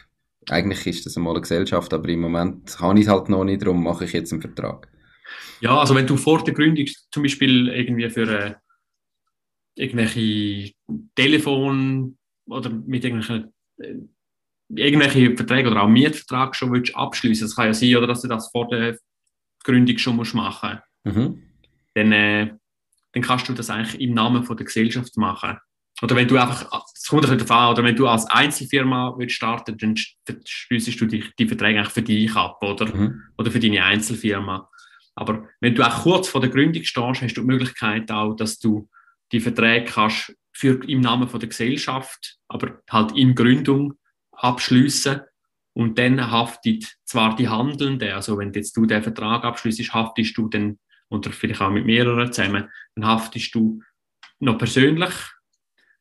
[0.50, 3.62] eigentlich ist das einmal eine Gesellschaft, aber im Moment kann ich es halt noch nicht,
[3.62, 4.88] darum mache ich jetzt einen Vertrag.
[5.60, 8.54] Ja, also wenn du vor der Gründung zum Beispiel irgendwie für äh,
[9.74, 10.72] irgendwelche
[11.14, 13.94] Telefon oder mit irgendwelchen äh,
[14.68, 17.46] irgendwelche Verträge oder auch Mietvertrag schon willst abschließen.
[17.46, 18.98] Das kann ja sein, oder dass du das vor der
[19.62, 20.80] Gründung schon musst machen.
[21.04, 21.42] Mhm.
[21.94, 22.54] Dann, äh,
[23.12, 25.58] dann kannst du das eigentlich im Namen von der Gesellschaft machen.
[26.02, 29.78] Oder wenn du einfach, es kommt ein an, oder wenn du als Einzelfirma willst starten,
[29.78, 32.94] dann schließt du die, die Verträge eigentlich für dich ab, oder?
[32.94, 33.22] Mhm.
[33.38, 34.68] Oder für deine Einzelfirma.
[35.14, 38.58] Aber wenn du auch kurz vor der Gründung stehst, hast du die Möglichkeit auch, dass
[38.58, 38.88] du
[39.32, 43.94] die Verträge kannst für, im Namen von der Gesellschaft, aber halt in Gründung
[44.32, 45.20] abschließen
[45.72, 50.48] und dann haftet zwar die Handelnde, also wenn jetzt du den Vertrag abschließt, haftest du
[50.48, 50.78] dann,
[51.08, 53.82] oder vielleicht auch mit mehreren zusammen, dann haftest du
[54.38, 55.12] noch persönlich,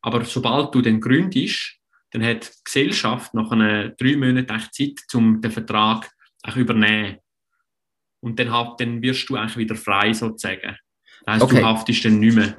[0.06, 1.80] aber sobald du den gründest,
[2.12, 6.08] dann hat die Gesellschaft nach einer drei Monaten Zeit, um den Vertrag
[6.43, 7.18] auch übernehmen.
[8.22, 10.78] Und dann, dann wirst du eigentlich wieder frei sozusagen.
[11.26, 11.60] Das heisst, okay.
[11.60, 12.56] du haftest dann nicht mehr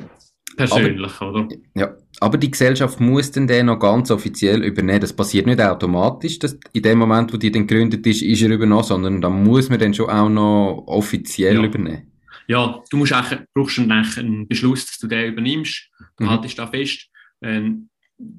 [0.56, 1.48] persönlich, aber, oder?
[1.76, 5.00] Ja, aber die Gesellschaft muss dann den noch ganz offiziell übernehmen.
[5.00, 8.50] Das passiert nicht automatisch, dass in dem Moment, wo die dann gegründet ist, ist er
[8.50, 11.62] übernommen, sondern da muss man dann schon auch noch offiziell ja.
[11.62, 12.10] übernehmen.
[12.48, 15.88] Ja, du musst eigentlich, brauchst dann einen Beschluss, dass du den übernimmst.
[16.16, 16.30] Du mhm.
[16.30, 17.08] haltest da fest.
[17.42, 17.90] Ähm,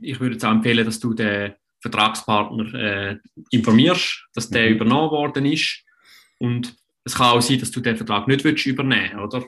[0.02, 3.18] ich würde jetzt auch empfehlen, dass du den Vertragspartner äh,
[3.52, 4.76] informierst, dass der mhm.
[4.76, 5.84] übernommen worden ist.
[6.39, 9.45] Und es kann auch sein, dass du den Vertrag nicht willst übernehmen oder?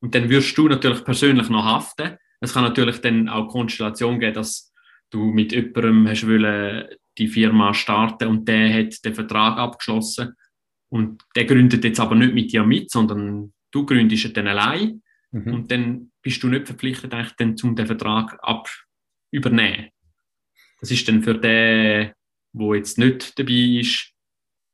[0.00, 2.18] Und dann wirst du natürlich persönlich noch haften.
[2.40, 4.72] Es kann natürlich dann auch Konstellation geben, dass
[5.10, 10.34] du mit jemandem hast wollen, die Firma starten und der hat den Vertrag abgeschlossen
[10.90, 15.02] und der gründet jetzt aber nicht mit dir mit, sondern du gründest ihn dann allein
[15.34, 15.52] mhm.
[15.52, 18.68] und dann bist du nicht verpflichtet, eigentlich dann zum den Vertrag ab
[19.30, 19.90] übernehmen.
[20.80, 22.12] Das ist dann für den,
[22.52, 24.12] wo jetzt nicht dabei ist,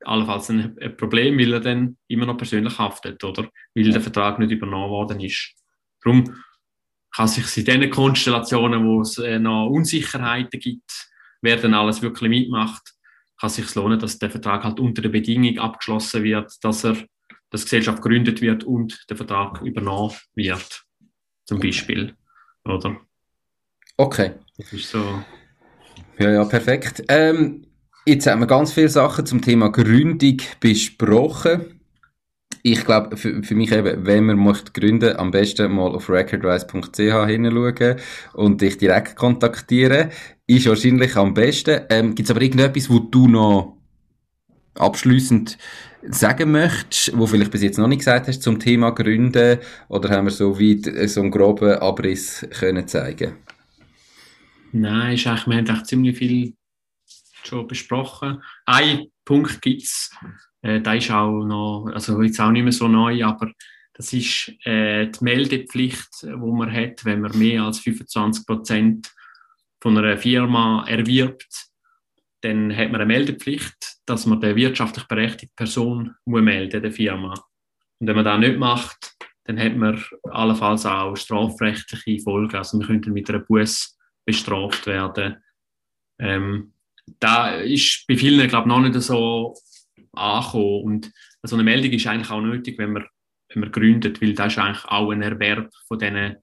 [0.03, 3.49] allenfalls ein, ein, Problem, weil er dann immer noch persönlich haftet, oder?
[3.75, 3.91] Weil ja.
[3.93, 5.53] der Vertrag nicht übernommen worden ist.
[6.03, 6.35] Darum
[7.13, 11.09] kann sich in diesen Konstellationen, wo es äh, noch Unsicherheiten gibt,
[11.41, 12.93] wer dann alles wirklich mitmacht,
[13.39, 16.97] kann es sich lohnen, dass der Vertrag halt unter der Bedingung abgeschlossen wird, dass er,
[17.51, 20.83] dass Gesellschaft gegründet wird und der Vertrag übernommen wird.
[21.45, 22.15] Zum Beispiel.
[22.65, 22.97] Oder?
[23.97, 24.31] Okay.
[24.57, 25.23] Das ist so.
[26.17, 27.03] Ja, ja, perfekt.
[27.07, 27.67] Ähm,
[28.05, 31.81] Jetzt haben wir ganz viele Sachen zum Thema Gründung besprochen.
[32.63, 36.97] Ich glaube, für, für, mich eben, wenn man möchte gründen, am besten mal auf recordwise.ch
[36.97, 37.95] hinschauen
[38.33, 40.09] und dich direkt kontaktieren.
[40.47, 41.81] Ist wahrscheinlich am besten.
[41.89, 43.77] Ähm, Gibt es aber irgendetwas, wo du noch
[44.81, 45.57] abschließend
[46.03, 49.59] sagen möchtest, wo vielleicht bis jetzt noch nicht gesagt hast zum Thema Gründen?
[49.87, 53.37] Oder haben wir so weit äh, so einen groben Abriss können zeigen?
[54.71, 56.53] Nein, ist eigentlich, wir haben echt ziemlich viel
[57.43, 58.41] schon besprochen.
[58.65, 60.11] Ein Punkt gibt es,
[60.61, 63.51] äh, der ist auch noch, also jetzt auch nicht mehr so neu, aber
[63.93, 69.11] das ist äh, die Meldepflicht, die man hat, wenn man mehr als 25 Prozent
[69.81, 71.67] von einer Firma erwirbt,
[72.41, 77.33] dann hat man eine Meldepflicht, dass man der wirtschaftlich berechtigte Person muss melden der Firma.
[77.99, 82.55] Und wenn man das nicht macht, dann hat man allenfalls auch strafrechtliche Folgen.
[82.55, 85.37] Also wir könnten mit einer Buß bestraft werden.
[86.19, 86.73] Ähm,
[87.19, 89.55] da ist bei vielen, glaube ich, noch nicht so
[90.11, 90.83] angekommen.
[90.83, 91.11] Und
[91.43, 93.05] so eine Meldung ist eigentlich auch nötig, wenn man,
[93.49, 96.35] wenn man gründet, weil das ist eigentlich auch ein Erwerb von diesen,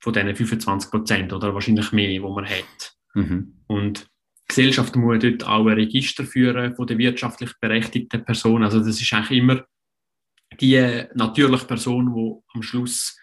[0.00, 2.96] von diesen 25 Prozent oder wahrscheinlich mehr, wo man hat.
[3.14, 3.64] Mhm.
[3.66, 4.08] Und
[4.50, 8.64] die Gesellschaft muss dort auch ein Register führen von der wirtschaftlich berechtigten Person.
[8.64, 9.64] Also das ist eigentlich immer
[10.60, 13.18] die natürliche Person, die am Schluss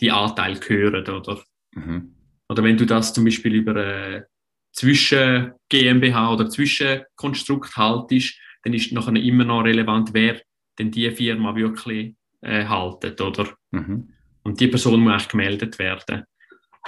[0.00, 1.42] die Anteil gehören, oder?
[1.72, 2.14] Mhm.
[2.48, 4.26] Oder wenn du das zum Beispiel über eine
[4.72, 10.40] Zwischen GmbH oder Zwischenkonstrukt haltest, dann ist nachher immer noch relevant, wer
[10.78, 13.48] denn die Firma wirklich äh, haltet, oder?
[13.72, 14.12] Mhm.
[14.44, 16.24] Und die Person muss eigentlich gemeldet werden.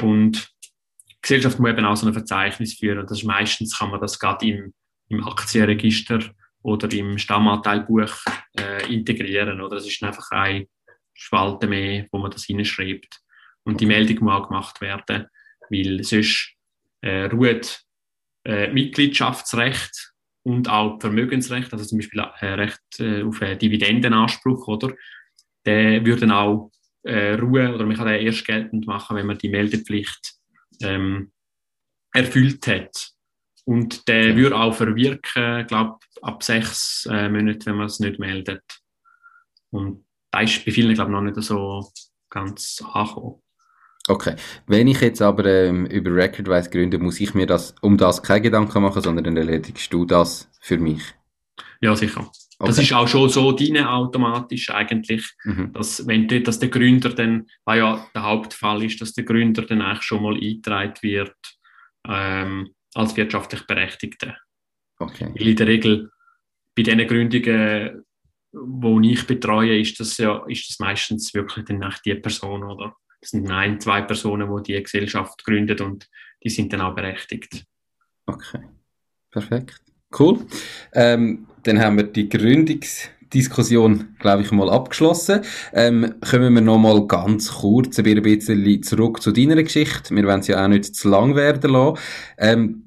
[0.01, 0.51] Und
[1.23, 2.99] Gesellschaft muss eben auch so ein Verzeichnis führen.
[2.99, 4.75] Und das ist meistens kann man das gerade im,
[5.09, 6.21] im Aktienregister
[6.63, 8.13] oder im Stammanteilbuch
[8.59, 9.61] äh, integrieren.
[9.61, 10.67] Oder es ist einfach eine
[11.13, 13.21] Spalte mehr, wo man das hinschreibt.
[13.65, 15.27] Und die Meldung muss auch gemacht werden,
[15.69, 16.55] weil sonst
[17.03, 17.81] äh, ruht
[18.45, 20.13] äh, Mitgliedschaftsrecht
[20.43, 24.95] und auch Vermögensrecht, also zum Beispiel äh, Recht äh, auf einen Dividendenanspruch, oder?
[25.67, 26.71] Der würde dann auch
[27.03, 30.40] äh, ruhen oder man kann den erst geltend machen, wenn man die Meldepflicht
[30.81, 31.33] ähm,
[32.13, 33.11] erfüllt hat.
[33.65, 38.63] Und der würde auch verwirken, glaube ab sechs äh, Monaten, wenn man es nicht meldet.
[39.71, 41.91] Und da ist bei vielen, glaube ich, noch nicht so
[42.29, 43.43] ganz angekommen.
[44.09, 44.35] Okay.
[44.67, 48.41] Wenn ich jetzt aber ähm, über Recordwise gründe, muss ich mir das um das keine
[48.41, 51.03] Gedanken machen, sondern dann erledigst du das für mich.
[51.81, 52.31] Ja, sicher.
[52.61, 52.69] Okay.
[52.69, 55.73] Das ist auch schon so deine automatisch eigentlich, mhm.
[55.73, 59.63] dass wenn dort, dass der Gründer dann, weil ja der Hauptfall ist, dass der Gründer
[59.63, 61.35] dann eigentlich schon mal eingetragen wird
[62.07, 64.37] ähm, als wirtschaftlich Berechtigter.
[64.99, 65.33] Okay.
[65.35, 66.11] Weil in der Regel
[66.77, 68.05] bei diesen Gründungen,
[68.53, 72.95] die ich betreue, ist das ja ist das meistens wirklich dann die Person, oder?
[73.23, 76.11] Das sind ein, zwei Personen, die die Gesellschaft gründet und
[76.45, 77.65] die sind dann auch berechtigt.
[78.27, 78.69] Okay,
[79.31, 79.81] perfekt.
[80.17, 80.41] Cool.
[80.93, 85.43] Ähm, dann haben wir die Gründungsdiskussion, glaube ich, mal abgeschlossen.
[85.73, 90.15] Ähm, kommen wir noch mal ganz kurz ein bisschen zurück zu deiner Geschichte.
[90.15, 91.99] Wir wollen es ja auch nicht zu lang werden lassen.
[92.39, 92.87] Ähm,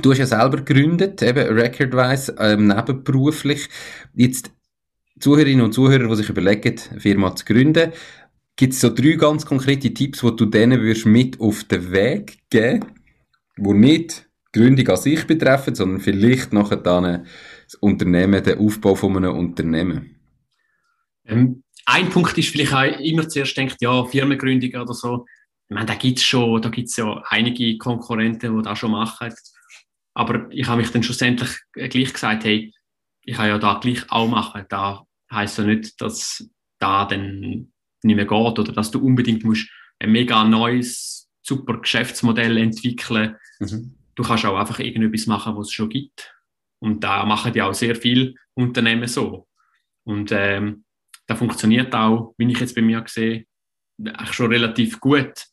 [0.00, 3.68] Du hast ja selber gegründet, eben Recordwise, ähm, nebenberuflich.
[4.14, 4.50] Jetzt
[5.20, 7.92] Zuhörerinnen und Zuhörer, die sich überlegen, eine Firma zu gründen,
[8.56, 12.38] Gibt es so drei ganz konkrete Tipps, die du denen würdest mit auf den Weg
[12.50, 12.84] geben,
[13.56, 17.26] die nicht Gründung an sich betreffen, sondern vielleicht nachher dann
[17.64, 20.16] das Unternehmen, den Aufbau von einem Unternehmen?
[21.24, 25.26] Ähm, ein Punkt ist vielleicht auch immer zuerst denkt, ja, Firmengründung oder so.
[25.68, 28.90] Ich meine, da gibt es schon, da gibt es ja einige Konkurrenten, die das schon
[28.90, 29.32] machen.
[30.14, 32.72] Aber ich habe mich dann schlussendlich gleich gesagt, hey,
[33.24, 34.66] ich kann ja da gleich auch machen.
[34.68, 36.46] Da heißt ja nicht, dass
[36.78, 37.72] da dann
[38.02, 43.36] nicht mehr geht oder dass du unbedingt musst ein mega neues, super Geschäftsmodell entwickeln.
[43.60, 43.94] Mhm.
[44.14, 46.34] Du kannst auch einfach irgendetwas machen, was es schon gibt.
[46.80, 49.48] Und da machen die auch sehr viele Unternehmen so.
[50.04, 50.84] Und ähm,
[51.26, 53.46] da funktioniert auch, wie ich jetzt bei mir sehe,
[54.04, 55.46] eigentlich schon relativ gut,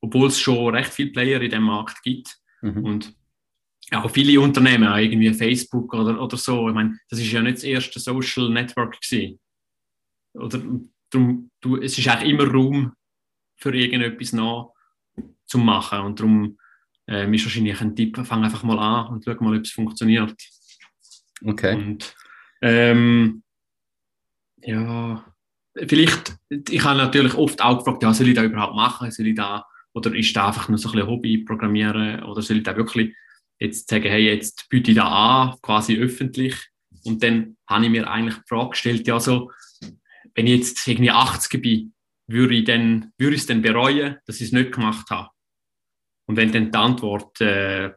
[0.00, 2.36] obwohl es schon recht viele Player in dem Markt gibt.
[2.62, 2.84] Mhm.
[2.84, 3.14] Und
[3.92, 6.68] auch viele Unternehmen, auch irgendwie Facebook oder, oder so.
[6.68, 9.38] Ich meine, das ist ja nicht das erste Social Network gewesen.
[10.34, 10.62] Oder
[11.10, 12.92] darum, du, es ist eigentlich immer Raum
[13.56, 14.74] für irgendetwas noch
[15.44, 16.00] zu machen.
[16.00, 16.58] Und darum
[17.08, 20.34] ähm, ist wahrscheinlich ein Tipp, fang einfach mal an und schau mal, ob es funktioniert.
[21.44, 21.74] Okay.
[21.74, 22.14] Und,
[22.62, 23.42] ähm,
[24.62, 25.24] ja,
[25.86, 29.10] vielleicht, ich habe natürlich oft auch gefragt, ja, soll ich da überhaupt machen?
[29.10, 32.22] Soll ich da, oder ist da einfach nur so ein bisschen Hobby programmieren?
[32.24, 33.14] Oder soll ich da wirklich
[33.58, 36.56] jetzt sagen, hey, jetzt biete ich da an, quasi öffentlich?
[37.04, 39.50] Und dann habe ich mir eigentlich die Frage gestellt, ja, so,
[40.34, 41.92] wenn ich jetzt irgendwie 80 bin,
[42.26, 45.28] würde ich, dann, würde ich es dann bereuen, dass ich es nicht gemacht habe.
[46.26, 47.92] Und wenn dann die Antwort äh,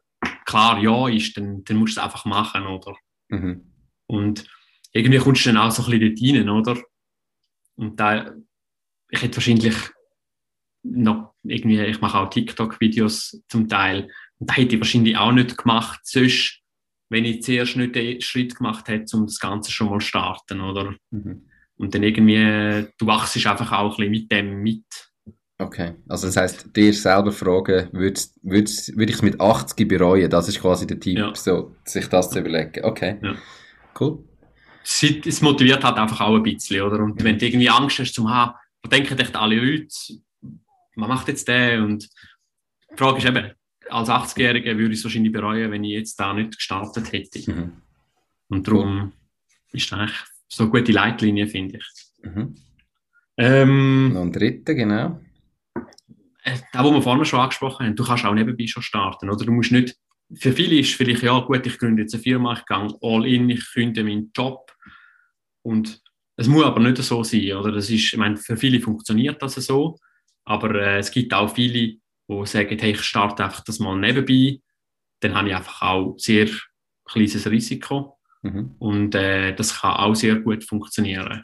[0.46, 2.96] klar ja ist, dann, dann musst du es einfach machen, oder?
[3.30, 3.72] Mhm.
[4.08, 4.46] Und
[4.92, 6.84] irgendwie kommst du dann auch so ein bisschen dort rein, oder?
[7.76, 8.34] Und da,
[9.10, 9.76] ich hätte wahrscheinlich
[10.84, 14.10] noch irgendwie, ich mache auch TikTok-Videos zum Teil,
[14.40, 16.62] und da hätte ich wahrscheinlich auch nicht gemacht, sonst,
[17.10, 20.62] wenn ich zuerst nicht den Schritt gemacht hätte, um das Ganze schon mal zu starten,
[20.62, 20.96] oder?
[21.12, 21.50] Mhm.
[21.78, 25.09] Und dann irgendwie, du wachst einfach auch ein bisschen mit dem mit.
[25.62, 30.30] Okay, also das heißt, dir selber fragen, würde würd, würd ich es mit 80 bereuen?
[30.30, 31.36] Das ist quasi der Tipp, ja.
[31.36, 32.86] so, sich das zu überlegen.
[32.86, 33.36] Okay, ja.
[34.00, 34.24] cool.
[34.82, 37.04] Es, motiviert halt einfach auch ein bisschen, oder?
[37.04, 39.88] Und wenn du irgendwie Angst hast zum haben, da denken echt alle Leute,
[40.96, 42.10] man macht jetzt den und
[42.92, 43.52] die Frage ist eben,
[43.90, 47.52] als 80-Jähriger würde ich es wahrscheinlich bereuen, wenn ich jetzt da nicht gestartet hätte.
[47.52, 47.74] Mhm.
[48.48, 49.12] Und darum cool.
[49.74, 51.86] ist das eigentlich so eine gute Leitlinie, finde ich.
[52.24, 52.56] Mhm.
[53.38, 55.20] Ähm, Noch ein dritter, genau.
[56.44, 59.46] Äh, da, wo wir vorhin schon angesprochen haben, du kannst auch nebenbei schon starten, oder?
[59.46, 59.96] Du musst nicht,
[60.36, 63.50] für viele ist vielleicht, ja gut, ich gründe jetzt eine Firma, ich gehe all in,
[63.50, 64.72] ich kündige meinen Job
[65.64, 66.02] und
[66.38, 67.72] es muss aber nicht so sein, oder?
[67.72, 69.98] Das ist, ich meine, für viele funktioniert das so,
[70.46, 74.62] aber äh, es gibt auch viele, die sagen, hey, ich starte einfach das mal nebenbei,
[75.20, 76.48] dann habe ich einfach auch sehr
[77.06, 78.76] kleines Risiko mhm.
[78.80, 81.42] und äh, das kann auch sehr gut funktionieren.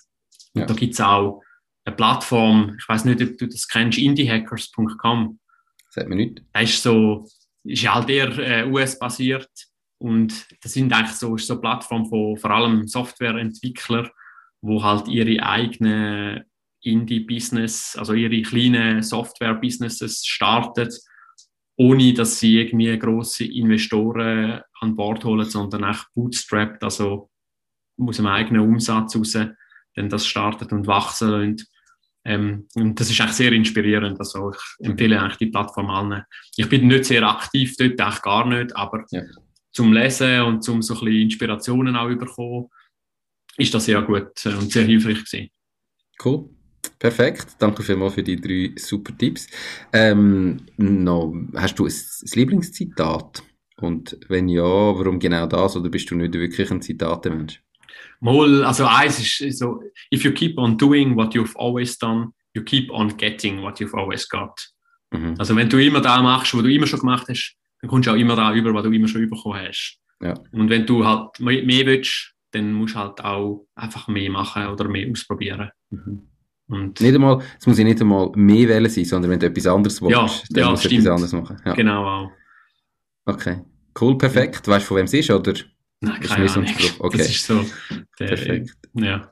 [0.54, 0.66] Ja.
[0.66, 1.41] Da gibt es auch
[1.86, 5.40] eine Plattform, ich weiß nicht, ob du das kennst, indiehackers.com.
[5.90, 6.42] Sagt mir nicht.
[6.52, 7.28] Das ist so,
[7.64, 9.50] ist halt eher äh, US-basiert
[10.00, 14.10] und das sind eigentlich so, ist so eine Plattform von vor allem Softwareentwicklern,
[14.62, 16.44] wo halt ihre eigenen
[16.82, 20.94] Indie-Business, also ihre kleinen Software-Businesses startet,
[21.78, 27.30] ohne dass sie irgendwie große Investoren an Bord holen, sondern echt bootstrapped, also
[27.98, 29.38] aus dem eigenen Umsatz raus,
[29.96, 31.72] dann das startet und wachsen lässt.
[32.26, 34.20] Ähm, und das ist eigentlich sehr inspirierend.
[34.20, 36.24] Also ich empfehle eigentlich die Plattform allen.
[36.58, 39.22] Ich bin nicht sehr aktiv dort, eigentlich gar nicht, aber ja.
[39.72, 42.68] zum Lesen und zum so ein bisschen Inspirationen auch bekommen,
[43.58, 45.50] ist das sehr gut äh, und sehr hilfreich gewesen.
[46.24, 46.50] Cool.
[47.00, 49.48] Perfekt, danke vielmals für die drei super Tipps.
[49.92, 53.44] Ähm, noch, hast du ein, ein Lieblingszitat?
[53.78, 55.76] Und wenn ja, warum genau das?
[55.76, 57.62] Oder bist du nicht wirklich ein Zitatemensch?
[58.22, 62.63] Mal, also eins ist so, if you keep on doing what you've always done, you
[62.63, 64.59] keep on getting what you've always got.
[65.11, 65.36] Mhm.
[65.38, 68.11] Also wenn du immer da machst, was du immer schon gemacht hast, dann kommst du
[68.11, 69.99] auch immer da über, was du immer schon bekommen hast.
[70.22, 70.34] Ja.
[70.51, 74.68] Und wenn du halt mehr, mehr willst, dann musst du halt auch einfach mehr machen
[74.68, 75.70] oder mehr ausprobieren.
[75.89, 76.28] Mhm.
[76.68, 79.68] Und nicht einmal, es muss ja nicht einmal mehr wählen sein, sondern wenn du etwas
[79.68, 81.61] anderes willst, ja, dann ja, musst du etwas anderes machen.
[81.63, 81.74] Ja.
[81.74, 82.32] Genau auch.
[83.26, 83.61] Okay,
[84.01, 84.68] cool, perfekt.
[84.68, 85.53] Weißt du, von wem es ist, oder?
[86.06, 86.68] Nein, keine Ahnung.
[86.99, 87.18] Okay.
[87.18, 87.66] Das ist so.
[88.20, 88.72] Der, Perfekt.
[88.93, 89.01] Ja.
[89.03, 89.32] Der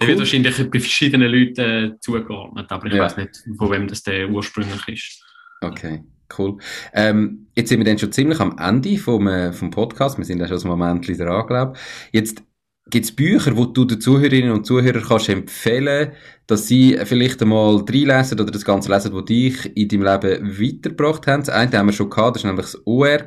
[0.00, 0.08] cool.
[0.08, 3.02] wird wahrscheinlich bei verschiedenen Leuten äh, zugeordnet, aber ich ja.
[3.02, 5.24] weiß nicht, von wem das der ursprünglich ist.
[5.60, 6.02] Okay,
[6.38, 6.58] cool.
[6.94, 10.16] Ähm, jetzt sind wir dann schon ziemlich am Ende vom, äh, vom Podcast.
[10.16, 12.14] Wir sind ja schon ein Moment dran, glaube ich.
[12.20, 12.42] Jetzt
[12.90, 16.12] Gibt es Bücher, wo du den Zuhörerinnen und Zuhörern kannst empfehlen,
[16.46, 21.26] dass sie vielleicht einmal reinlesen oder das Ganze lesen, was dich in deinem Leben weitergebracht
[21.26, 21.42] haben?
[21.42, 23.18] Das eine haben wir schon gehabt, das war nämlich das OR.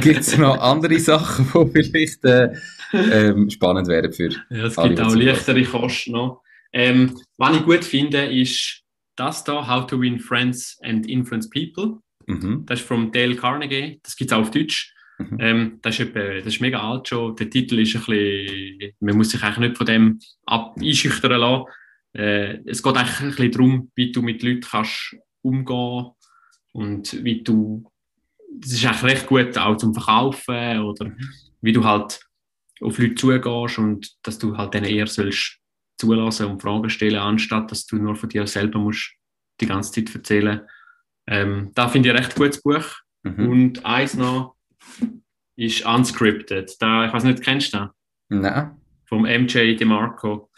[0.00, 2.50] gibt es noch andere Sachen, die vielleicht äh,
[2.92, 6.42] ähm, spannend wären für Ja, es gibt auch leichtere Kosten noch.
[6.72, 8.82] Ähm, was ich gut finde, ist
[9.16, 11.98] das da, How to Win Friends and Influence People.
[12.26, 12.64] Mhm.
[12.66, 14.00] Das ist von Dale Carnegie.
[14.02, 14.94] Das gibt es auch auf Deutsch.
[15.18, 15.36] Mhm.
[15.40, 17.34] Ähm, das, ist etwa, das ist mega alt schon.
[17.36, 21.64] Der Titel ist ein bisschen, man muss sich eigentlich nicht von dem ab einschüchtern lassen.
[22.14, 26.10] Äh, es geht eigentlich ein bisschen darum, wie du mit Leuten kannst umgehen
[26.72, 27.90] und wie du,
[28.54, 31.30] das ist eigentlich recht gut auch zum Verkaufen oder mhm.
[31.60, 32.20] wie du halt
[32.80, 35.58] auf Leute zugehst und dass du halt denen eher sollst
[35.96, 39.14] zulassen und Fragen stellen, anstatt dass du nur von dir selber musst
[39.60, 40.60] die ganze Zeit erzählen.
[41.26, 42.84] Ähm, da finde ich ein recht gutes Buch.
[43.24, 43.48] Mhm.
[43.48, 44.54] Und eins noch,
[45.56, 46.80] ist Unscripted.
[46.80, 47.90] Da, ich weiß nicht, kennst du den?
[48.28, 48.80] Nein.
[49.06, 50.48] Vom MJ DeMarco.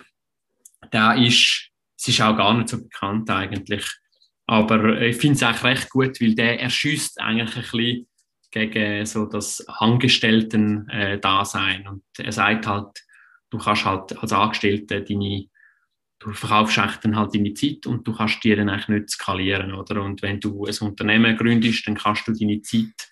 [0.92, 3.86] Der ist, es ist auch gar nicht so bekannt eigentlich.
[4.46, 8.06] Aber ich finde es eigentlich recht gut, weil der erschießt eigentlich ein bisschen
[8.50, 11.86] gegen so das Angestellten-Dasein.
[11.86, 13.04] Und er sagt halt,
[13.50, 15.44] du kannst halt als Angestellter deine,
[16.18, 20.02] du verkaufst dann halt deine Zeit und du kannst die dann eigentlich nicht skalieren, oder?
[20.02, 23.08] Und wenn du ein Unternehmen gründest, dann kannst du deine Zeit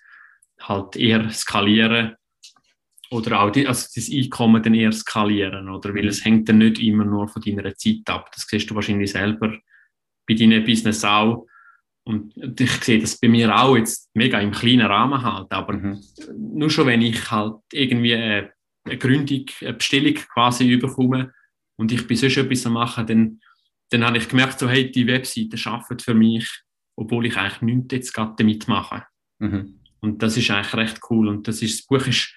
[0.59, 2.15] halt eher skalieren
[3.11, 5.93] oder auch die, also das Einkommen dann eher skalieren, oder?
[5.95, 8.29] Weil es hängt dann nicht immer nur von deiner Zeit ab.
[8.33, 9.57] Das siehst du wahrscheinlich selber
[10.27, 11.47] bei deinem Business auch.
[12.05, 16.01] Und ich sehe das bei mir auch jetzt mega im kleinen Rahmen halt, aber mhm.
[16.35, 18.51] nur schon wenn ich halt irgendwie eine,
[18.85, 21.33] eine Gründung, eine Bestellung quasi überkomme
[21.77, 23.39] und ich bin sonst etwas am machen, dann,
[23.91, 26.49] dann habe ich gemerkt, so, hey, die Webseite arbeitet für mich,
[26.95, 29.05] obwohl ich eigentlich nichts jetzt gerade damit mache.
[29.39, 29.78] Mhm.
[30.01, 31.27] Und das ist eigentlich recht cool.
[31.27, 32.33] Und das, ist, das Buch ist